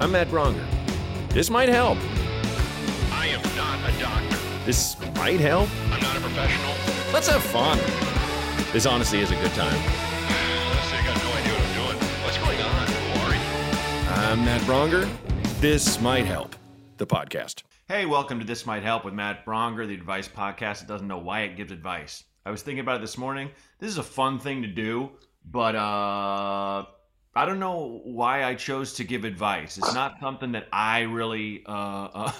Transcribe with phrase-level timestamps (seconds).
[0.00, 0.64] I'm Matt Braunger.
[1.30, 1.98] This might help.
[3.10, 4.36] I am not a doctor.
[4.64, 5.68] This might help.
[5.90, 6.72] I'm not a professional.
[7.12, 7.78] Let's have fun.
[8.72, 9.74] This honestly is a good time.
[9.74, 11.98] Honestly, I got no idea what I'm doing.
[12.22, 12.86] What's going on?
[12.86, 14.30] Who are you?
[14.30, 15.08] I'm Matt Braunger.
[15.60, 16.54] This might help.
[16.98, 17.64] The podcast.
[17.88, 21.18] Hey, welcome to This Might Help with Matt Braunger, the advice podcast that doesn't know
[21.18, 22.22] why it gives advice.
[22.46, 23.50] I was thinking about it this morning.
[23.80, 25.10] This is a fun thing to do,
[25.44, 26.84] but uh,
[27.34, 29.78] I don't know why I chose to give advice.
[29.78, 32.32] It's not something that I really uh,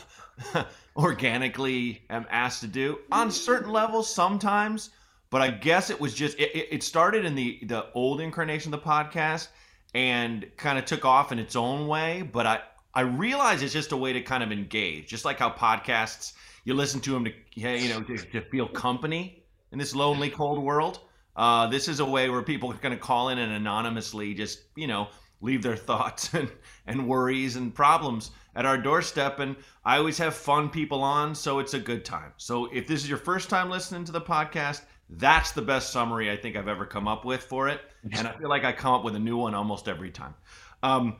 [0.55, 0.65] uh,
[0.97, 2.99] organically am asked to do.
[3.13, 4.91] On certain levels, sometimes,
[5.31, 8.81] but I guess it was just it, it started in the the old incarnation of
[8.81, 9.49] the podcast
[9.95, 12.23] and kind of took off in its own way.
[12.23, 12.61] But I
[12.95, 16.33] I realize it's just a way to kind of engage, just like how podcasts
[16.65, 19.43] you listen to them to you know to, to feel company
[19.73, 21.01] in this lonely cold world.
[21.39, 24.63] Uh, this is a way where people are going to call in and anonymously just,
[24.75, 25.09] you know,
[25.41, 26.51] leave their thoughts and,
[26.87, 29.39] and worries and problems at our doorstep.
[29.39, 32.33] And I always have fun people on, so it's a good time.
[32.39, 36.29] So if this is your first time listening to the podcast, that's the best summary
[36.31, 37.81] I think I've ever come up with for it.
[38.13, 40.35] And I feel like I come up with a new one almost every time.
[40.83, 41.17] Um,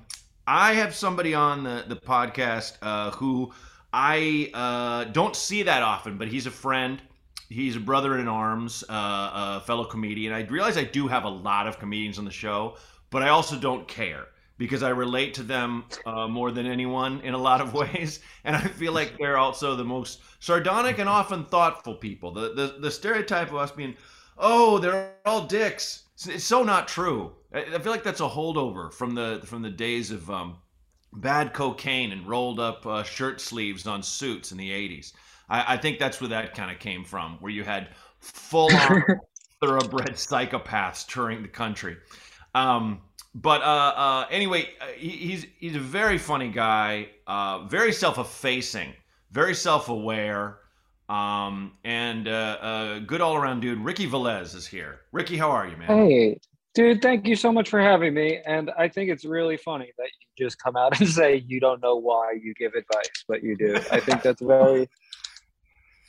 [0.49, 3.53] I have somebody on the, the podcast uh, who
[3.93, 7.01] I uh, don't see that often, but he's a friend
[7.49, 10.33] he's a brother in arms, uh, a fellow comedian.
[10.33, 12.77] I realize I do have a lot of comedians on the show,
[13.11, 14.27] but I also don't care
[14.59, 18.55] because I relate to them uh, more than anyone in a lot of ways, and
[18.55, 22.33] I feel like they're also the most sardonic and often thoughtful people.
[22.33, 23.97] The the, the stereotype of us being,
[24.37, 26.05] oh, they're all dicks.
[26.27, 27.33] It's so not true.
[27.53, 30.59] I feel like that's a holdover from the from the days of um,
[31.13, 35.13] bad cocaine and rolled up uh, shirt sleeves on suits in the '80s.
[35.49, 37.89] I, I think that's where that kind of came from, where you had
[38.21, 39.03] full on
[39.61, 41.97] thoroughbred psychopaths touring the country.
[42.55, 43.01] Um,
[43.35, 48.93] but uh, uh, anyway, uh, he, he's he's a very funny guy, uh, very self-effacing,
[49.31, 50.59] very self-aware,
[51.09, 53.79] um, and uh, uh, good all-around dude.
[53.81, 55.01] Ricky Velez is here.
[55.13, 55.89] Ricky, how are you, man?
[55.89, 56.41] Hey,
[56.75, 58.41] dude, thank you so much for having me.
[58.47, 61.83] And I think it's really funny that you just come out and say you don't
[61.83, 63.77] know why you give advice, but you do.
[63.93, 64.89] I think that's very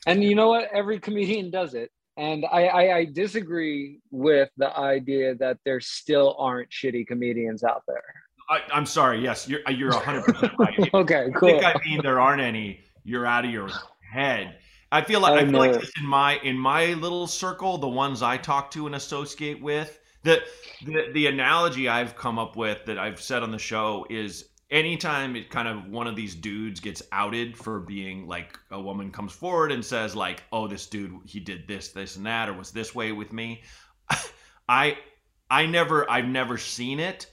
[0.08, 0.70] and you know what?
[0.74, 1.92] Every comedian does it.
[2.18, 7.84] And I, I, I, disagree with the idea that there still aren't shitty comedians out
[7.88, 8.04] there.
[8.50, 9.22] I, am sorry.
[9.22, 10.90] Yes, you're uh, you're 100 percent right.
[10.94, 11.50] okay, cool.
[11.50, 12.82] I think I mean there aren't any.
[13.06, 13.70] You're out of your
[14.12, 14.58] head.
[14.92, 18.22] I feel like I, I feel like in my in my little circle, the ones
[18.22, 20.42] I talk to and associate with, the,
[20.86, 25.36] the the analogy I've come up with that I've said on the show is anytime
[25.36, 29.32] it kind of one of these dudes gets outed for being like a woman comes
[29.32, 32.72] forward and says like oh this dude he did this this and that or was
[32.72, 33.64] this way with me
[34.70, 34.98] i
[35.50, 37.28] i never i've never seen it.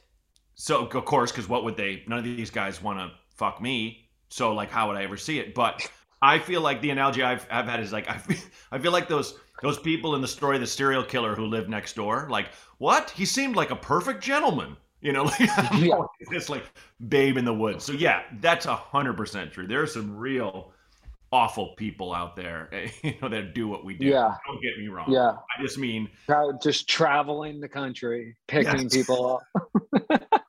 [0.54, 4.08] So of course because what would they none of these guys want to fuck me.
[4.30, 5.54] So like how would i ever see it?
[5.54, 5.88] But
[6.22, 8.38] i feel like the analogy i've, I've had is like I feel,
[8.72, 11.68] I feel like those those people in the story of the serial killer who lived
[11.68, 12.48] next door like
[12.78, 13.10] what?
[13.10, 16.00] He seemed like a perfect gentleman you know, like yeah.
[16.20, 16.64] it's like
[17.08, 17.84] babe in the woods.
[17.84, 19.66] So yeah, that's a hundred percent true.
[19.66, 20.72] There are some real
[21.32, 22.68] awful people out there,
[23.02, 24.06] you know, that do what we do.
[24.06, 24.34] Yeah.
[24.46, 25.10] Don't get me wrong.
[25.10, 25.32] Yeah.
[25.32, 26.08] I just mean
[26.62, 28.94] just traveling the country, picking yes.
[28.94, 30.46] people up.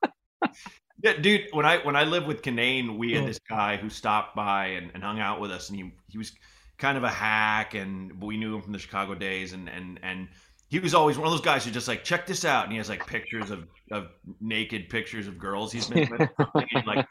[1.04, 1.48] yeah, dude.
[1.52, 3.28] When I when I lived with Kinane, we had mm.
[3.28, 6.34] this guy who stopped by and, and hung out with us, and he he was
[6.78, 10.28] kind of a hack, and we knew him from the Chicago days, and and and
[10.70, 12.78] he was always one of those guys who just like check this out and he
[12.78, 14.10] has like pictures of, of
[14.42, 16.30] naked pictures of girls he's been with.
[16.86, 17.06] Like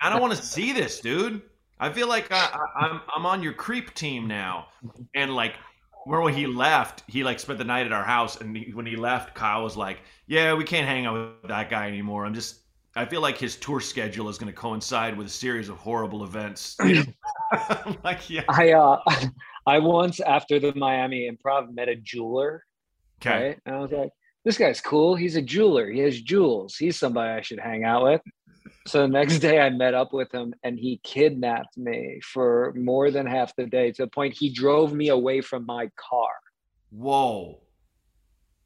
[0.00, 1.42] i don't want to see this dude.
[1.80, 4.68] I feel like I, I, I'm, I'm on your creep team now.
[5.14, 5.54] And like
[6.06, 8.94] when he left he like spent the night at our house and he, when he
[8.94, 12.24] left kyle was like yeah we can't hang out with that guy anymore.
[12.24, 12.60] I'm just
[12.96, 16.24] i feel like his tour schedule is going to coincide with a series of horrible
[16.24, 16.76] events.
[18.02, 18.44] Like yeah.
[18.48, 18.98] I uh
[19.66, 22.64] i once after the miami improv met a jeweler
[23.24, 23.48] Okay.
[23.48, 23.58] Right?
[23.66, 24.10] And I was like,
[24.44, 25.14] this guy's cool.
[25.14, 25.90] He's a jeweler.
[25.90, 26.76] He has jewels.
[26.76, 28.20] He's somebody I should hang out with.
[28.86, 33.10] So the next day I met up with him and he kidnapped me for more
[33.10, 36.32] than half the day to the point he drove me away from my car.
[36.90, 37.60] Whoa.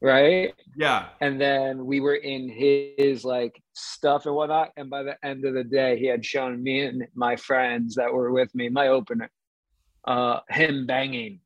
[0.01, 0.53] Right?
[0.77, 1.07] Yeah.
[1.19, 4.71] And then we were in his like stuff and whatnot.
[4.77, 8.13] And by the end of the day, he had shown me and my friends that
[8.13, 9.29] were with me, my opener,
[10.05, 11.39] uh, him banging,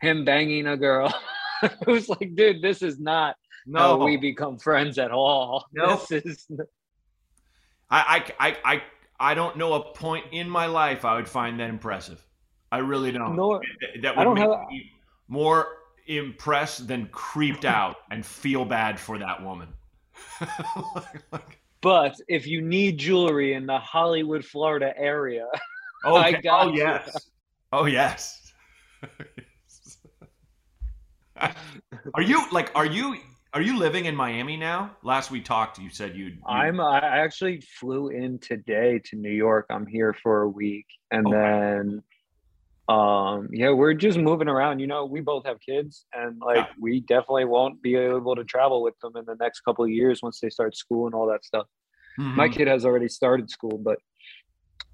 [0.00, 1.12] him banging a girl.
[1.62, 3.36] it was like, dude, this is not
[3.66, 3.78] no.
[3.80, 5.66] how we become friends at all.
[5.72, 6.50] No, this is.
[7.90, 8.82] I, I, I, I,
[9.18, 12.24] I don't know a point in my life I would find that impressive.
[12.72, 13.36] I really don't.
[13.36, 13.60] Nor,
[14.02, 14.68] that would I don't make have...
[14.68, 14.92] me
[15.28, 15.68] more
[16.06, 19.68] impressed than creeped out and feel bad for that woman.
[21.32, 25.46] like, but if you need jewelry in the Hollywood, Florida area,
[26.04, 26.36] okay.
[26.36, 27.20] I got oh yes, you.
[27.72, 28.52] oh yes.
[32.14, 32.70] are you like?
[32.74, 33.16] Are you
[33.52, 34.92] are you living in Miami now?
[35.02, 36.34] Last we talked, you said you'd.
[36.34, 36.80] you I'm.
[36.80, 39.66] I actually flew in today to New York.
[39.70, 41.36] I'm here for a week, and okay.
[41.36, 42.02] then,
[42.88, 44.78] um, yeah, we're just moving around.
[44.78, 46.66] You know, we both have kids, and like yeah.
[46.78, 50.20] we definitely won't be able to travel with them in the next couple of years
[50.22, 51.66] once they start school and all that stuff.
[52.20, 52.36] Mm-hmm.
[52.36, 53.98] My kid has already started school, but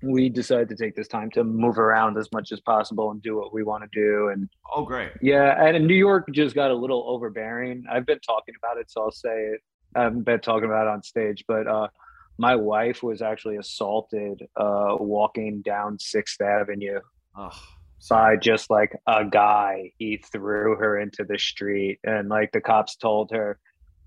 [0.02, 3.37] we decided to take this time to move around as much as possible and do
[3.37, 4.28] what we want to do.
[4.28, 5.10] And oh, great.
[5.22, 5.54] Yeah.
[5.58, 7.84] And in New York just got a little overbearing.
[7.90, 9.60] I've been talking about it, so I'll say it.
[9.94, 11.88] I haven't been talking about it on stage, but uh,
[12.38, 17.00] my wife was actually assaulted uh, walking down Sixth Avenue
[17.34, 17.50] oh,
[18.10, 19.92] by just like a guy.
[19.99, 23.58] He threw her into the street, and like the cops told her,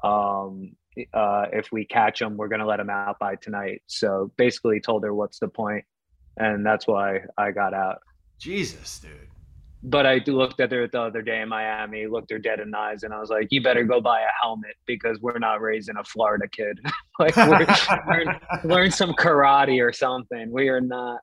[0.03, 0.75] um,
[1.13, 3.81] uh, if we catch them, we're going to let them out by tonight.
[3.87, 5.85] So basically told her, what's the point?
[6.37, 7.99] And that's why I got out.
[8.39, 9.11] Jesus, dude.
[9.81, 12.77] But I looked at her the other day in Miami, looked her dead in the
[12.77, 15.95] eyes, and I was like, you better go buy a helmet because we're not raising
[15.95, 16.79] a Florida kid.
[17.19, 20.51] like, learn, learn some karate or something.
[20.51, 21.21] We are not.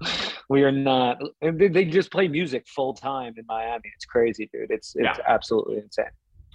[0.48, 1.20] we are not.
[1.42, 3.90] They just play music full time in Miami.
[3.96, 4.70] It's crazy, dude.
[4.70, 5.24] It's it's yeah.
[5.26, 6.06] absolutely insane.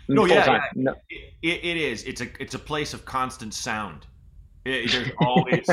[0.07, 0.61] No, yeah, yeah.
[0.75, 0.95] No.
[1.41, 2.03] It, it is.
[2.03, 4.05] It's a it's a place of constant sound.
[4.65, 5.67] It, there's always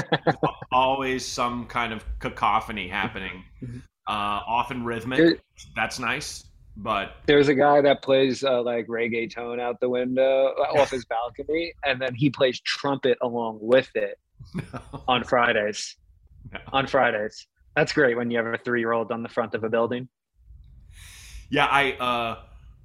[0.72, 3.44] always some kind of cacophony happening.
[4.08, 5.16] Uh, often rhythmic.
[5.16, 5.36] There,
[5.76, 6.44] That's nice.
[6.76, 11.04] But there's a guy that plays uh, like reggaeton out the window uh, off his
[11.04, 14.18] balcony, and then he plays trumpet along with it
[14.54, 14.80] no.
[15.08, 15.96] on Fridays.
[16.52, 16.58] No.
[16.72, 17.46] On Fridays,
[17.76, 20.08] that's great when you have a three year old on the front of a building.
[21.48, 21.92] Yeah, I.
[21.92, 22.42] uh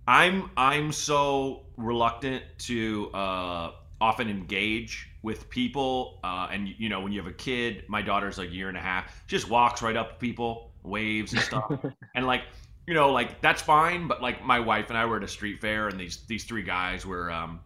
[0.08, 7.12] I'm I'm so reluctant to uh, often engage with people, uh, and you know when
[7.12, 9.98] you have a kid, my daughter's like a year and a half, just walks right
[9.98, 11.72] up to people, waves and stuff,
[12.16, 12.44] and like
[12.88, 15.60] you know like that's fine, but like my wife and I were at a street
[15.60, 17.60] fair, and these these three guys were um,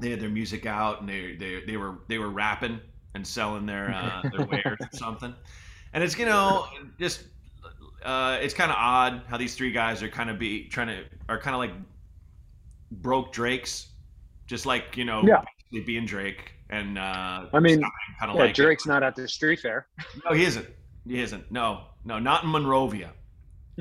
[0.00, 2.78] they had their music out, and they they they were they were rapping
[3.14, 5.34] and selling their uh, their wares or something,
[5.94, 6.66] and it's you know
[6.98, 7.24] just
[8.04, 11.04] uh, it's kind of odd how these three guys are kind of be trying to
[11.28, 11.72] are kind of like
[12.90, 13.88] broke Drakes,
[14.46, 15.42] just like you know, yeah.
[15.84, 16.52] being Drake.
[16.70, 17.80] And uh, I mean,
[18.18, 18.88] kind of yeah, like Drake's it.
[18.88, 19.88] not at the street fair.
[20.24, 20.66] No, he isn't.
[21.06, 21.50] He isn't.
[21.50, 23.12] No, no, not in Monrovia.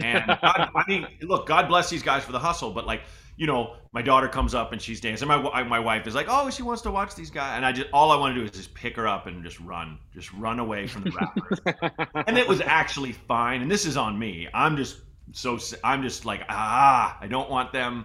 [0.01, 3.01] And God, I mean, look, God bless these guys for the hustle, but like
[3.39, 5.25] you know, my daughter comes up and she's dancing.
[5.25, 7.87] My my wife is like, "Oh, she wants to watch these guys," and I just
[7.93, 10.59] all I want to do is just pick her up and just run, just run
[10.59, 11.59] away from the rappers.
[12.27, 13.61] and it was actually fine.
[13.61, 14.49] And this is on me.
[14.53, 14.97] I'm just
[15.31, 18.03] so I'm just like, ah, I don't want them.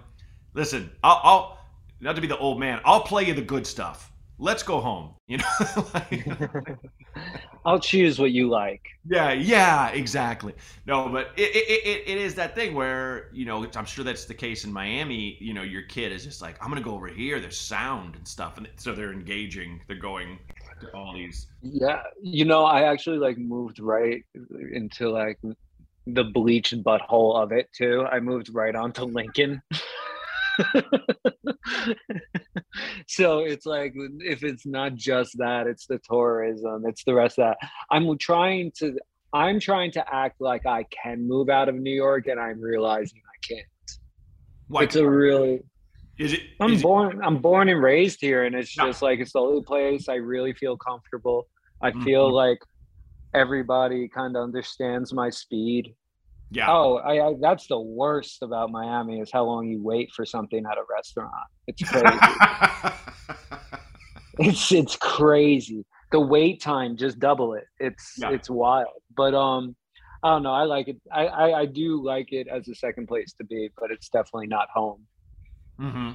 [0.55, 1.59] Listen, I'll, I'll
[2.01, 2.81] not to be the old man.
[2.85, 5.45] I'll play you the good stuff let's go home you know?
[5.95, 6.27] Like,
[7.65, 8.83] i'll choose what you like.
[9.07, 10.55] Yeah yeah exactly.
[10.87, 14.27] No but it, it, it, it is that thing where you know i'm sure that's
[14.27, 17.09] the case in miami you know your kid is just like i'm gonna go over
[17.09, 20.39] here there's sound and stuff and so they're engaging they're going
[20.81, 24.25] to all these yeah you know i actually like moved right
[24.73, 25.39] into like
[26.07, 28.05] the bleached butthole of it too.
[28.11, 29.63] I moved right onto lincoln
[33.07, 37.55] so it's like if it's not just that it's the tourism it's the rest of
[37.61, 37.71] that.
[37.91, 38.97] I'm trying to
[39.33, 43.21] i'm trying to act like i can move out of new york and i'm realizing
[43.27, 43.67] i can't.
[44.69, 45.61] Why it's a really
[46.19, 48.87] is it i'm is born it, i'm born and raised here and it's no.
[48.87, 51.49] just like it's the only place i really feel comfortable.
[51.83, 52.35] I feel mm-hmm.
[52.35, 52.59] like
[53.35, 55.95] everybody kind of understands my speed
[56.55, 56.71] yeah.
[56.71, 60.65] Oh, I, I, that's the worst about Miami is how long you wait for something
[60.71, 61.33] at a restaurant.
[61.67, 62.19] It's crazy.
[64.39, 65.85] it's it's crazy.
[66.13, 67.65] The wait time just double it.
[67.81, 68.31] It's yeah.
[68.31, 69.03] it's wild.
[69.17, 69.75] But um
[70.23, 70.53] I don't know.
[70.53, 70.97] I like it.
[71.13, 74.47] I, I, I do like it as a second place to be, but it's definitely
[74.47, 75.03] not home.
[75.79, 76.13] Mm-hmm.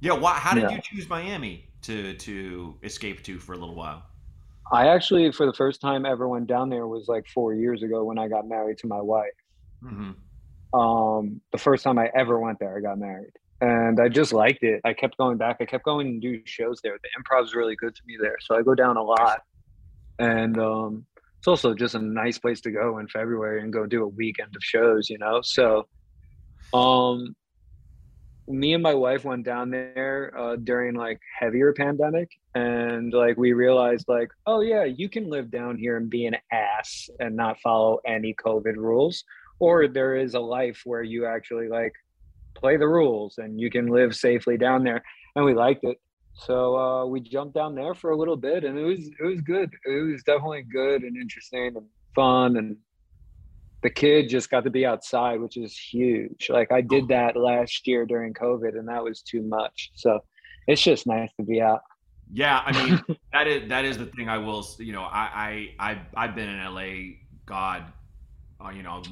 [0.00, 0.12] Yeah.
[0.12, 0.76] Why, how did yeah.
[0.76, 4.04] you choose Miami to to escape to for a little while?
[4.70, 8.04] I actually, for the first time ever, went down there was like four years ago
[8.04, 9.30] when I got married to my wife.
[9.82, 10.78] Mm-hmm.
[10.78, 14.62] Um, the first time I ever went there, I got married, and I just liked
[14.62, 14.80] it.
[14.84, 15.58] I kept going back.
[15.60, 16.98] I kept going and do shows there.
[17.02, 19.42] The improv's really good to me there, so I go down a lot.
[20.18, 21.06] And um,
[21.38, 24.54] it's also just a nice place to go in February and go do a weekend
[24.54, 25.40] of shows, you know.
[25.42, 25.86] So,
[26.74, 27.34] um,
[28.48, 33.52] me and my wife went down there uh, during like heavier pandemic and like we
[33.52, 37.60] realized like oh yeah you can live down here and be an ass and not
[37.60, 39.24] follow any covid rules
[39.60, 41.92] or there is a life where you actually like
[42.54, 45.02] play the rules and you can live safely down there
[45.36, 45.98] and we liked it
[46.46, 49.40] So uh, we jumped down there for a little bit, and it was it was
[49.40, 49.70] good.
[49.84, 52.76] It was definitely good and interesting and fun, and
[53.82, 56.48] the kid just got to be outside, which is huge.
[56.50, 59.90] Like I did that last year during COVID, and that was too much.
[59.94, 60.20] So
[60.66, 61.80] it's just nice to be out.
[62.32, 63.00] Yeah, I mean
[63.32, 64.28] that is that is the thing.
[64.28, 67.84] I will, you know, I I I I've been in LA, God,
[68.64, 69.02] uh, you know,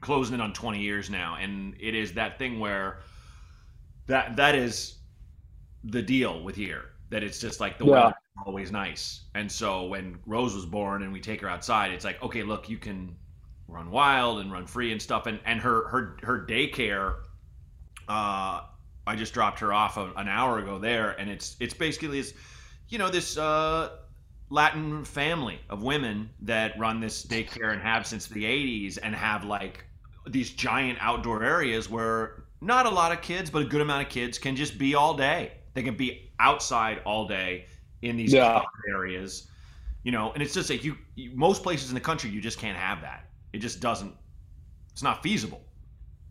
[0.00, 2.98] closing in on twenty years now, and it is that thing where
[4.06, 4.96] that that is
[5.84, 7.90] the deal with here that it's just like the yeah.
[7.90, 9.22] weather always nice.
[9.34, 12.68] And so when Rose was born and we take her outside, it's like, okay, look,
[12.68, 13.14] you can
[13.68, 15.26] run wild and run free and stuff.
[15.26, 17.16] And and her her her daycare,
[18.08, 18.62] uh,
[19.06, 22.34] I just dropped her off a, an hour ago there, and it's it's basically this,
[22.88, 23.90] you know, this uh,
[24.54, 29.44] Latin family of women that run this daycare and have since the '80s, and have
[29.44, 29.84] like
[30.28, 34.08] these giant outdoor areas where not a lot of kids, but a good amount of
[34.08, 35.52] kids can just be all day.
[35.74, 37.66] They can be outside all day
[38.02, 38.62] in these yeah.
[38.88, 39.48] areas,
[40.04, 40.32] you know.
[40.32, 43.00] And it's just like you, you, most places in the country, you just can't have
[43.02, 43.28] that.
[43.52, 44.14] It just doesn't.
[44.92, 45.62] It's not feasible.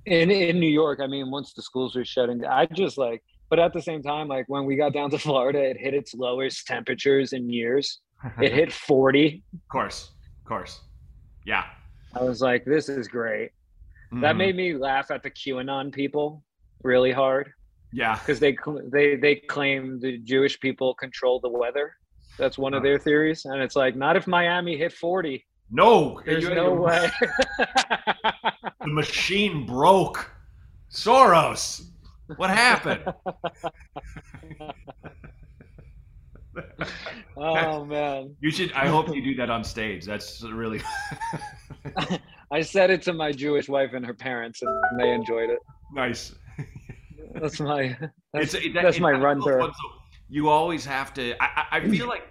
[0.06, 3.22] In in New York, I mean, once the schools are shutting, I just like.
[3.50, 6.14] But at the same time, like when we got down to Florida, it hit its
[6.14, 8.00] lowest temperatures in years.
[8.42, 9.44] It hit forty.
[9.54, 10.12] Of course,
[10.42, 10.82] of course,
[11.46, 11.66] yeah.
[12.16, 13.52] I was like, this is great.
[14.12, 14.22] Mm-hmm.
[14.22, 16.44] That made me laugh at the QAnon people
[16.84, 17.52] really hard.
[17.92, 18.56] Yeah, because they
[18.92, 21.96] they they claim the Jewish people control the weather.
[22.38, 25.46] That's one of their theories, and it's like not if Miami hit forty.
[25.72, 27.10] No, there's no way.
[27.58, 30.30] the machine broke.
[30.92, 31.88] Soros,
[32.38, 33.04] what happened?
[37.44, 38.36] oh man!
[38.40, 38.72] You should.
[38.74, 40.06] I hope you do that on stage.
[40.06, 40.82] That's really.
[42.52, 45.60] I said it to my Jewish wife and her parents, and they enjoyed it.
[45.94, 46.34] Nice
[47.34, 47.98] that's my
[48.34, 49.72] that's, it's, that's my run through.
[50.30, 51.36] You always have to.
[51.42, 52.28] I, I feel like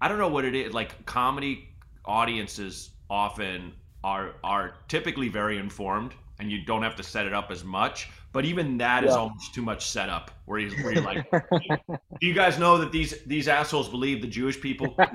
[0.00, 0.72] I don't know what it is.
[0.72, 1.68] Like comedy
[2.04, 3.72] audiences often
[4.04, 8.08] are are typically very informed, and you don't have to set it up as much.
[8.32, 9.10] But even that yeah.
[9.10, 10.30] is almost too much setup.
[10.46, 11.30] Where, he's, where you're like,
[12.20, 14.96] do you guys know that these these assholes believe the Jewish people?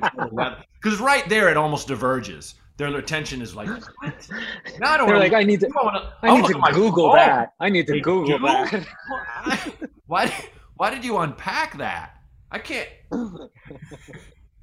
[0.79, 4.29] Because right there, it almost diverges their attention is like, what?
[4.79, 7.53] No, I don't They're like, I need to, wanna, I need to Google that.
[7.59, 8.85] I need to Google that.
[10.05, 10.31] why,
[10.75, 12.21] why did you unpack that?
[12.51, 12.87] I can't.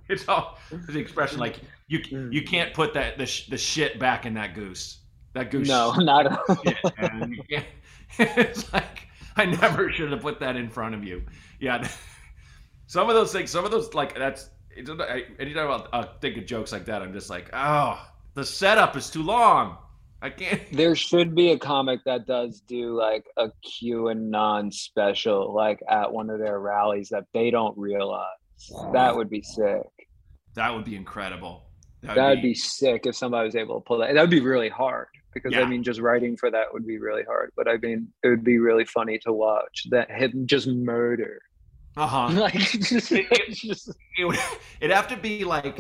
[0.09, 2.47] it's all the expression like you you mm.
[2.47, 4.99] can't put that the, the shit back in that goose.
[5.35, 5.69] That goose.
[5.69, 6.41] No, not.
[6.65, 7.67] Shit,
[8.19, 8.95] it's like
[9.37, 11.23] I never should have put that in front of you.
[11.61, 11.87] Yeah,
[12.87, 16.73] some of those things, some of those like that's anytime I uh, think of jokes
[16.73, 18.05] like that, I'm just like, oh,
[18.35, 19.79] the setup is too long.
[20.23, 20.61] I can't.
[20.73, 26.31] There should be a comic that does do like a QAnon special, like at one
[26.31, 28.27] of their rallies that they don't realize.
[28.93, 29.83] That would be sick.
[30.55, 31.65] That would be incredible.
[32.03, 32.51] That would be...
[32.51, 32.55] be...
[32.55, 34.15] sick if somebody was able to pull that.
[34.15, 35.61] That would be really hard because yeah.
[35.61, 37.51] I mean, just writing for that would be really hard.
[37.57, 41.41] But I mean, it would be really funny to watch that him just murder
[41.97, 42.29] uh-huh.
[42.41, 43.91] Like just, it, just...
[44.19, 44.39] it would
[44.81, 45.79] it'd have to be like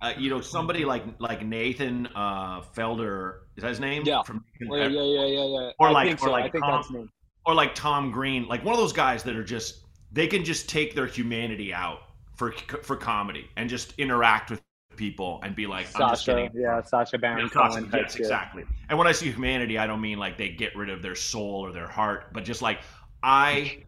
[0.00, 4.02] uh, you know somebody like like Nathan uh, Fielder is that his name?
[4.04, 4.22] Yeah.
[4.22, 5.70] From oh, yeah, yeah, yeah, yeah.
[5.78, 6.30] Or I like or so.
[6.30, 7.08] like Tom,
[7.46, 10.68] or like Tom Green, like one of those guys that are just they can just
[10.68, 12.00] take their humanity out
[12.36, 14.60] for for comedy and just interact with
[14.96, 17.90] people and be like, Sacha, yeah, Sacha Baron Cohen.
[17.92, 18.64] Yes, exactly.
[18.88, 21.60] And when I see humanity, I don't mean like they get rid of their soul
[21.66, 22.80] or their heart, but just like
[23.22, 23.84] I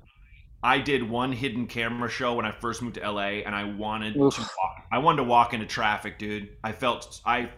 [0.63, 4.17] I did one hidden camera show when I first moved to LA, and I wanted
[4.17, 4.35] Oof.
[4.35, 4.87] to walk.
[4.91, 6.49] I wanted to walk into traffic, dude.
[6.65, 7.51] I felt I,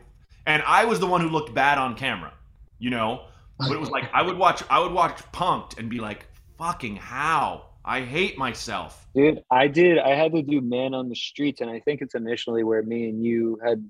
[0.45, 2.35] and I was the one who looked bad on camera,
[2.79, 3.27] you know.
[3.59, 6.27] But it was like I would watch, I would watch Punk'd and be like,
[6.59, 7.68] "Fucking how?
[7.89, 9.99] I hate myself." Dude, I did.
[9.99, 13.09] I had to do Man on the Streets, and I think it's initially where me
[13.09, 13.85] and you had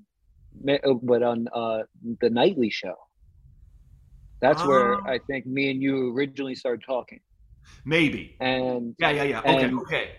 [0.61, 1.79] met, uh, but on uh,
[2.21, 2.95] the nightly show.
[4.41, 5.03] That's where ah.
[5.05, 7.19] I think me and you originally started talking.
[7.85, 8.35] Maybe.
[8.39, 9.39] And yeah, yeah, yeah.
[9.39, 10.11] Okay, and, okay.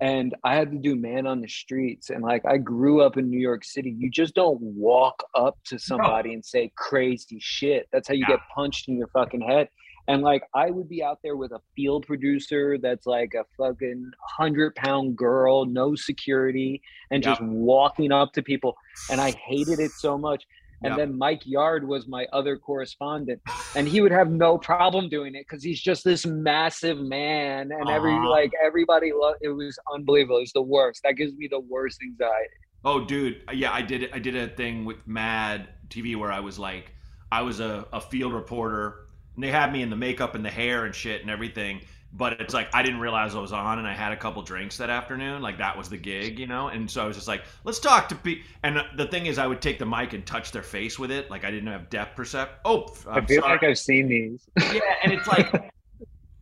[0.00, 2.10] And I had to do man on the streets.
[2.10, 3.94] And like I grew up in New York City.
[3.96, 6.34] You just don't walk up to somebody no.
[6.34, 7.88] and say crazy shit.
[7.92, 8.36] That's how you yeah.
[8.36, 9.68] get punched in your fucking head.
[10.06, 14.10] And like I would be out there with a field producer that's like a fucking
[14.22, 17.38] hundred pound girl, no security, and yep.
[17.38, 18.76] just walking up to people.
[19.10, 20.44] And I hated it so much.
[20.82, 20.98] And yep.
[20.98, 23.40] then Mike Yard was my other correspondent,
[23.74, 27.88] and he would have no problem doing it because he's just this massive man, and
[27.88, 28.28] every uh-huh.
[28.28, 29.38] like everybody loved.
[29.40, 30.38] It was unbelievable.
[30.38, 31.00] It's the worst.
[31.04, 32.50] That gives me the worst anxiety.
[32.84, 34.10] Oh, dude, yeah, I did it.
[34.12, 36.92] I did a thing with Mad TV where I was like,
[37.32, 39.03] I was a, a field reporter,
[39.34, 41.80] and they had me in the makeup and the hair and shit and everything.
[42.16, 44.76] but it's like I didn't realize I was on, and I had a couple drinks
[44.76, 45.42] that afternoon.
[45.42, 46.68] Like that was the gig, you know.
[46.68, 48.44] And so I was just like, let's talk to people.
[48.62, 51.30] And the thing is, I would take the mic and touch their face with it,
[51.30, 52.60] like I didn't have depth percept.
[52.64, 53.54] Oh, I'm i feel sorry.
[53.54, 54.46] like I've seen these.
[54.72, 55.50] Yeah, and it's like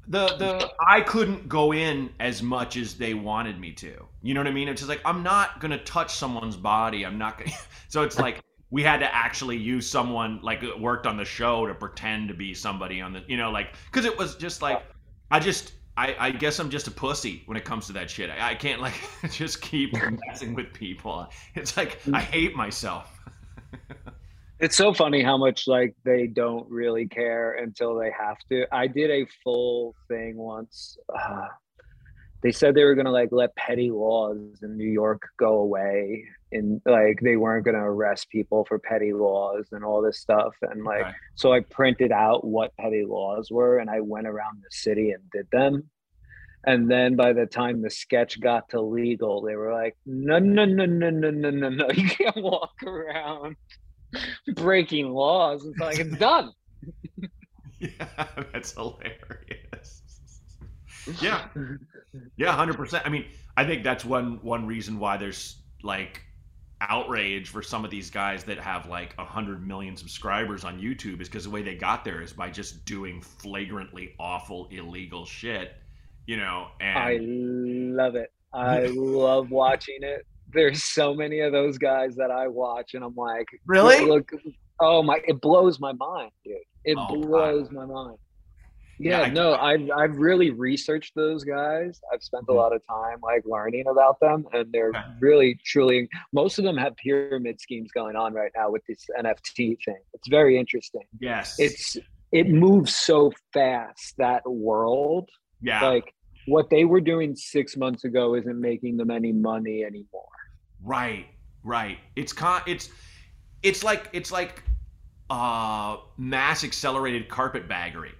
[0.08, 4.06] the the I couldn't go in as much as they wanted me to.
[4.22, 4.68] You know what I mean?
[4.68, 7.06] It's just like I'm not gonna touch someone's body.
[7.06, 7.50] I'm not gonna.
[7.88, 11.74] so it's like we had to actually use someone like worked on the show to
[11.74, 14.82] pretend to be somebody on the you know like because it was just like
[15.30, 18.30] I just I, I guess I'm just a pussy when it comes to that shit.
[18.30, 18.94] I, I can't like
[19.30, 19.92] just keep
[20.26, 21.28] messing with people.
[21.54, 23.20] It's like I hate myself.
[24.58, 28.64] it's so funny how much like they don't really care until they have to.
[28.72, 30.96] I did a full thing once.
[31.14, 31.48] Uh,
[32.42, 36.80] they said they were gonna like let petty laws in New York go away, and
[36.84, 40.54] like they weren't gonna arrest people for petty laws and all this stuff.
[40.62, 41.14] And like, okay.
[41.36, 45.22] so I printed out what petty laws were, and I went around the city and
[45.30, 45.88] did them.
[46.64, 50.64] And then by the time the sketch got to legal, they were like, no, no,
[50.64, 53.56] no, no, no, no, no, no, you can't walk around
[54.54, 55.64] breaking laws.
[55.64, 56.52] It's like it's done.
[57.78, 60.01] yeah, that's hilarious.
[61.20, 61.48] Yeah,
[62.36, 63.04] yeah, hundred percent.
[63.06, 66.22] I mean, I think that's one one reason why there's like
[66.80, 71.20] outrage for some of these guys that have like a hundred million subscribers on YouTube
[71.20, 75.74] is because the way they got there is by just doing flagrantly awful illegal shit,
[76.26, 76.68] you know.
[76.80, 78.32] And I love it.
[78.52, 80.26] I love watching it.
[80.52, 84.04] There's so many of those guys that I watch, and I'm like, really?
[84.04, 84.32] Look,
[84.80, 85.20] oh my!
[85.26, 86.56] It blows my mind, dude.
[86.84, 87.74] It oh, blows God.
[87.74, 88.18] my mind.
[88.98, 92.00] Yeah, yeah no, I've I've really researched those guys.
[92.12, 92.58] I've spent a mm-hmm.
[92.58, 95.00] lot of time like learning about them, and they're okay.
[95.20, 96.08] really truly.
[96.32, 100.00] Most of them have pyramid schemes going on right now with this NFT thing.
[100.14, 101.02] It's very interesting.
[101.20, 101.96] Yes, it's
[102.32, 105.28] it moves so fast that world.
[105.60, 106.12] Yeah, like
[106.46, 110.28] what they were doing six months ago isn't making them any money anymore.
[110.82, 111.26] Right,
[111.64, 111.98] right.
[112.16, 112.62] It's con.
[112.66, 112.88] It's
[113.62, 114.62] it's like it's like
[115.30, 118.12] uh mass accelerated carpetbaggery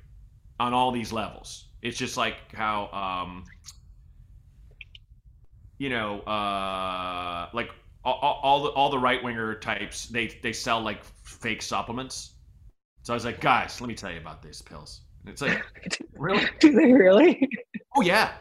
[0.63, 1.67] on all these levels.
[1.83, 3.45] It's just like how um,
[5.79, 7.71] you know, uh, like
[8.05, 12.35] all, all the all the right winger types they they sell like fake supplements.
[13.03, 15.01] So I was like, guys, let me tell you about these pills.
[15.25, 15.61] And it's like,
[16.17, 16.49] really?
[16.61, 17.49] Do they really?
[17.97, 18.35] Oh yeah,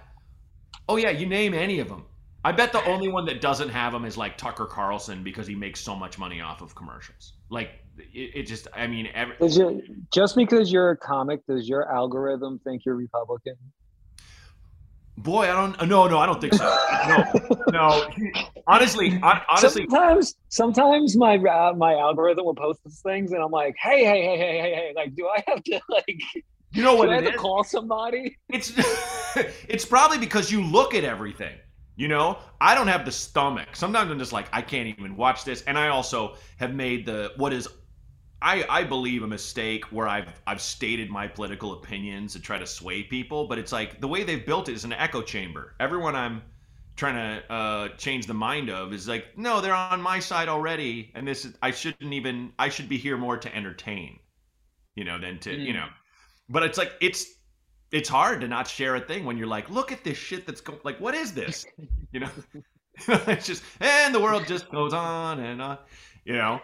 [0.88, 1.10] oh yeah.
[1.10, 2.06] You name any of them.
[2.44, 5.56] I bet the only one that doesn't have them is like Tucker Carlson because he
[5.56, 7.34] makes so much money off of commercials.
[7.50, 7.72] Like
[8.14, 12.60] it, it just, I mean, every, it, just because you're a comic, does your algorithm
[12.64, 13.56] think you're Republican?
[15.18, 15.88] Boy, I don't.
[15.88, 16.78] No, no, I don't think so.
[17.08, 18.10] No, no.
[18.66, 23.76] Honestly, honestly, sometimes, sometimes my uh, my algorithm will post these things, and I'm like,
[23.80, 26.22] hey, hey, hey, hey, hey, hey, like, do I have to like?
[26.72, 27.08] You know what?
[27.08, 28.38] Do I have to call somebody?
[28.50, 28.74] It's
[29.68, 31.56] it's probably because you look at everything.
[31.98, 33.76] You know, I don't have the stomach.
[33.76, 35.62] Sometimes I'm just like, I can't even watch this.
[35.64, 37.68] And I also have made the what is
[38.42, 42.66] I, I believe a mistake where I've I've stated my political opinions to try to
[42.66, 45.76] sway people, but it's like the way they've built it is an echo chamber.
[45.80, 46.42] Everyone I'm
[46.96, 51.12] trying to uh, change the mind of is like, no, they're on my side already,
[51.16, 54.20] and this is, I shouldn't even I should be here more to entertain,
[54.96, 55.66] you know, than to mm.
[55.66, 55.88] you know.
[56.50, 57.28] But it's like it's
[57.92, 60.62] it's hard to not share a thing when you're like, look at this shit that's
[60.62, 60.80] going.
[60.84, 61.66] Like, what is this?
[62.14, 62.30] You know,
[63.08, 65.78] it's just and the world just goes on and on.
[66.26, 66.60] You know,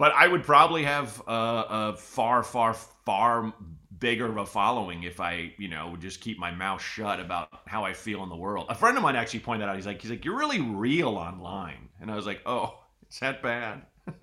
[0.00, 3.52] but I would probably have a, a far, far, far
[3.98, 7.50] bigger of a following if I, you know, would just keep my mouth shut about
[7.66, 8.64] how I feel in the world.
[8.70, 11.90] A friend of mine actually pointed out, he's like, he's like, you're really real online,
[12.00, 12.78] and I was like, oh,
[13.10, 13.82] is that bad?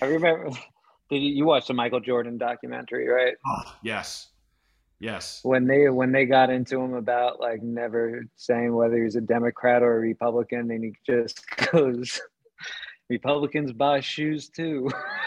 [0.00, 0.50] I remember.
[1.08, 3.36] Did you, you watch the Michael Jordan documentary, right?
[3.46, 4.28] Oh, yes.
[5.00, 5.40] Yes.
[5.44, 9.82] When they when they got into him about like never saying whether he's a Democrat
[9.82, 12.20] or a Republican, and he just goes,
[13.08, 14.90] Republicans buy shoes too.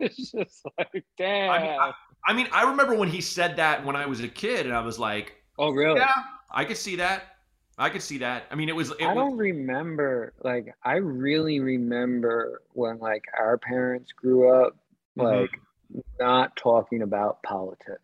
[0.00, 1.50] it's just like, damn.
[1.50, 1.92] I mean I,
[2.26, 4.80] I mean, I remember when he said that when I was a kid, and I
[4.80, 6.00] was like, "Oh, really?
[6.00, 6.12] Yeah,
[6.50, 7.36] I could see that.
[7.76, 8.44] I could see that.
[8.50, 8.92] I mean, it was.
[8.92, 10.32] It I was, don't remember.
[10.42, 14.76] Like, I really remember when like our parents grew up,
[15.18, 15.22] mm-hmm.
[15.22, 16.00] like mm-hmm.
[16.18, 18.00] not talking about politics.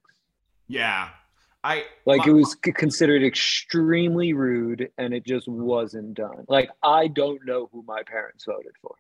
[0.69, 1.09] Yeah.
[1.63, 6.45] I like my, it was considered extremely rude and it just wasn't done.
[6.49, 8.95] Like I don't know who my parents voted for.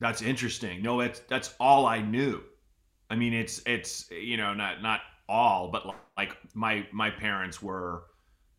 [0.00, 0.82] That's interesting.
[0.82, 2.42] No, that's that's all I knew.
[3.08, 5.86] I mean, it's it's you know not not all, but
[6.16, 8.04] like my my parents were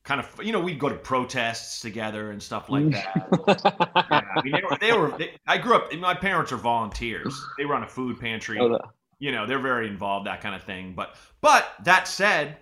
[0.03, 3.27] kind of you know we'd go to protests together and stuff like that.
[4.11, 5.93] yeah, I mean, they were, they were they, I grew up.
[5.93, 7.39] My parents are volunteers.
[7.59, 8.59] They run a food pantry.
[8.59, 8.79] Oh,
[9.19, 12.57] you know they're very involved that kind of thing but but that said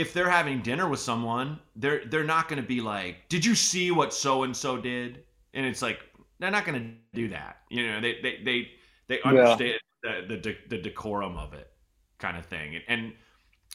[0.00, 3.54] if they're having dinner with someone, they're they're not going to be like, "Did you
[3.54, 6.00] see what so and so did?" And it's like
[6.38, 7.62] they're not going to do that.
[7.70, 8.68] You know, they they they
[9.08, 10.20] they understand yeah.
[10.28, 11.70] the, the the decorum of it,
[12.18, 12.76] kind of thing.
[12.76, 13.12] And, and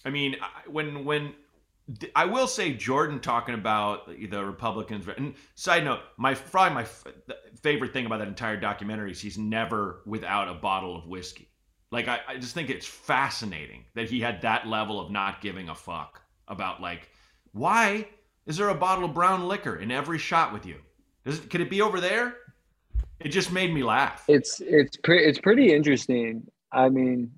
[0.05, 0.35] I mean,
[0.67, 1.33] when when
[2.15, 5.05] I will say Jordan talking about the Republicans.
[5.17, 6.85] And side note, my probably my
[7.61, 11.49] favorite thing about that entire documentary is he's never without a bottle of whiskey.
[11.93, 15.69] Like I, I just think it's fascinating that he had that level of not giving
[15.69, 17.07] a fuck about like
[17.51, 18.07] why
[18.47, 20.77] is there a bottle of brown liquor in every shot with you?
[21.23, 22.37] Is it, could it be over there?
[23.19, 24.25] It just made me laugh.
[24.27, 26.49] It's it's pretty it's pretty interesting.
[26.71, 27.31] I mean,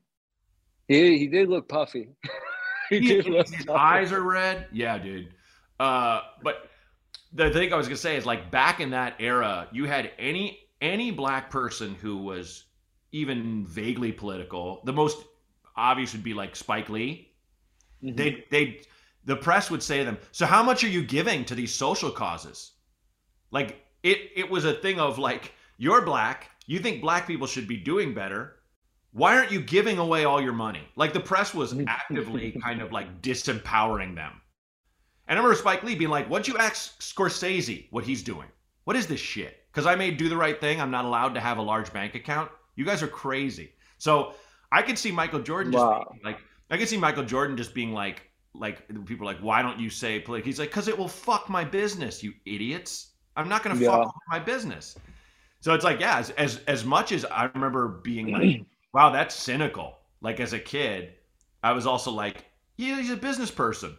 [0.87, 2.11] he he did look puffy.
[2.89, 4.67] he, he, did look his eyes are red.
[4.71, 5.33] Yeah, dude.
[5.81, 6.69] Uh, but
[7.33, 10.59] the thing I was gonna say is like back in that era, you had any
[10.79, 12.64] any black person who was
[13.15, 14.81] even vaguely political.
[14.83, 15.23] The most
[15.77, 17.31] obvious would be like Spike Lee.
[18.03, 18.15] Mm-hmm.
[18.15, 18.81] They they
[19.23, 22.11] the press would say to them, "So how much are you giving to these social
[22.11, 22.73] causes?"
[23.51, 27.67] Like it it was a thing of like you're black, you think black people should
[27.67, 28.57] be doing better,
[29.13, 30.83] why aren't you giving away all your money?
[30.97, 34.41] Like the press was actively kind of like disempowering them.
[35.27, 38.49] And I remember Spike Lee being like, "What'd you ask Scorsese what he's doing?
[38.83, 39.63] What is this shit?
[39.71, 40.81] Because I made do the right thing.
[40.81, 42.51] I'm not allowed to have a large bank account.
[42.75, 44.35] You guys are crazy." So
[44.71, 46.13] I could see Michael Jordan just wow.
[46.23, 49.79] like I could see Michael Jordan just being like like people are like, "Why don't
[49.79, 53.11] you say political?" He's like, "Cause it will fuck my business, you idiots.
[53.35, 53.89] I'm not gonna yeah.
[53.89, 54.97] fuck my business."
[55.59, 58.61] So it's like, yeah, as, as as much as I remember being like
[58.93, 59.99] wow, that's cynical.
[60.21, 61.13] Like as a kid,
[61.63, 62.45] I was also like,
[62.77, 63.97] yeah, he's a business person.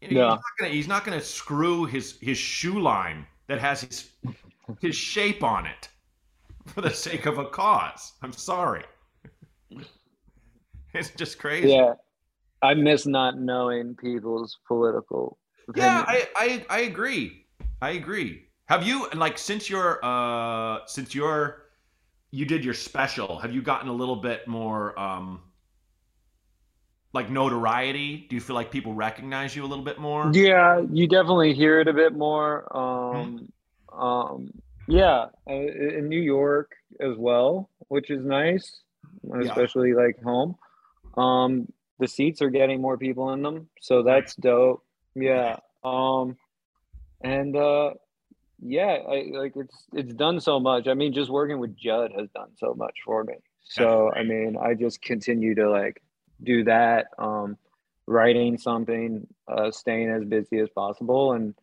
[0.00, 0.08] Yeah.
[0.08, 4.10] He's not, gonna, he's not gonna screw his his shoe line that has his
[4.80, 5.88] his shape on it
[6.74, 8.12] for the sake of a cause.
[8.22, 8.84] I'm sorry.
[10.94, 11.68] It's just crazy.
[11.68, 11.92] Yeah.
[12.62, 15.38] I miss not knowing people's political.
[15.76, 17.44] Yeah, I, I I agree.
[17.82, 18.46] I agree.
[18.66, 21.62] Have you like since you're uh since you're
[22.30, 25.42] you did your special, have you gotten a little bit more um
[27.12, 28.26] like notoriety?
[28.28, 30.30] Do you feel like people recognize you a little bit more?
[30.32, 32.64] Yeah, you definitely hear it a bit more.
[32.76, 33.48] Um,
[33.92, 34.00] mm-hmm.
[34.00, 34.50] um,
[34.88, 38.80] yeah, uh, in New York as well, which is nice,
[39.42, 39.96] especially yeah.
[39.96, 40.56] like home.
[41.16, 44.82] Um, the seats are getting more people in them, so that's dope.
[45.14, 45.56] Yeah.
[45.84, 46.36] Um,
[47.20, 47.94] and uh,
[48.60, 50.88] yeah, I, like it's it's done so much.
[50.88, 53.34] I mean, just working with Judd has done so much for me.
[53.64, 56.02] So I mean, I just continue to like
[56.42, 57.58] do that, um,
[58.06, 61.54] writing something, uh, staying as busy as possible, and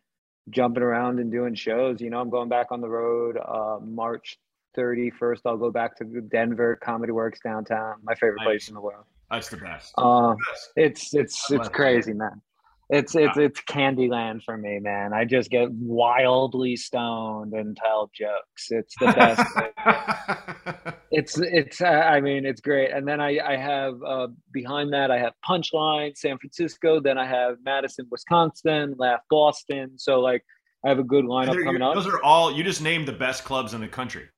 [0.50, 2.00] jumping around and doing shows.
[2.00, 4.38] You know, I'm going back on the road uh, March
[4.76, 5.40] 31st.
[5.46, 8.46] I'll go back to Denver Comedy Works downtown, my favorite nice.
[8.46, 9.04] place in the world.
[9.30, 9.92] That's the best.
[9.98, 10.70] Uh, the best.
[10.76, 12.40] It's it's it's crazy, man.
[12.88, 15.12] It's it's it's Candyland for me, man.
[15.12, 18.68] I just get wildly stoned and tell jokes.
[18.70, 20.96] It's the best.
[21.10, 22.92] it's it's uh, I mean it's great.
[22.92, 27.00] And then I I have uh, behind that I have Punchline, San Francisco.
[27.00, 29.98] Then I have Madison, Wisconsin, Laugh Boston.
[29.98, 30.44] So like
[30.84, 31.94] I have a good lineup coming up.
[31.94, 34.28] Those are all you just named the best clubs in the country.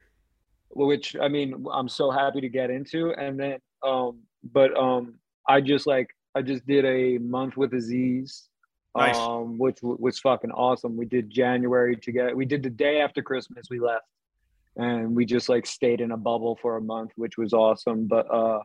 [0.71, 3.13] Which I mean I'm so happy to get into.
[3.13, 8.49] And then um but um I just like I just did a month with Aziz,
[8.97, 9.17] nice.
[9.17, 10.97] um, which was fucking awesome.
[10.97, 12.37] We did January together.
[12.37, 13.67] We did the day after Christmas.
[13.69, 14.05] We left,
[14.77, 18.07] and we just like stayed in a bubble for a month, which was awesome.
[18.07, 18.61] But uh,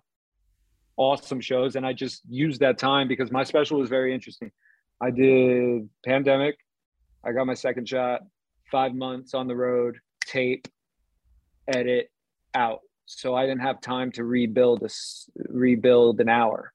[0.98, 4.52] awesome shows, and I just used that time because my special was very interesting.
[5.02, 6.56] I did pandemic.
[7.26, 8.22] I got my second shot.
[8.72, 10.68] Five months on the road, tape,
[11.68, 12.12] edit,
[12.54, 12.82] out.
[13.06, 14.90] So I didn't have time to rebuild a
[15.50, 16.73] rebuild an hour.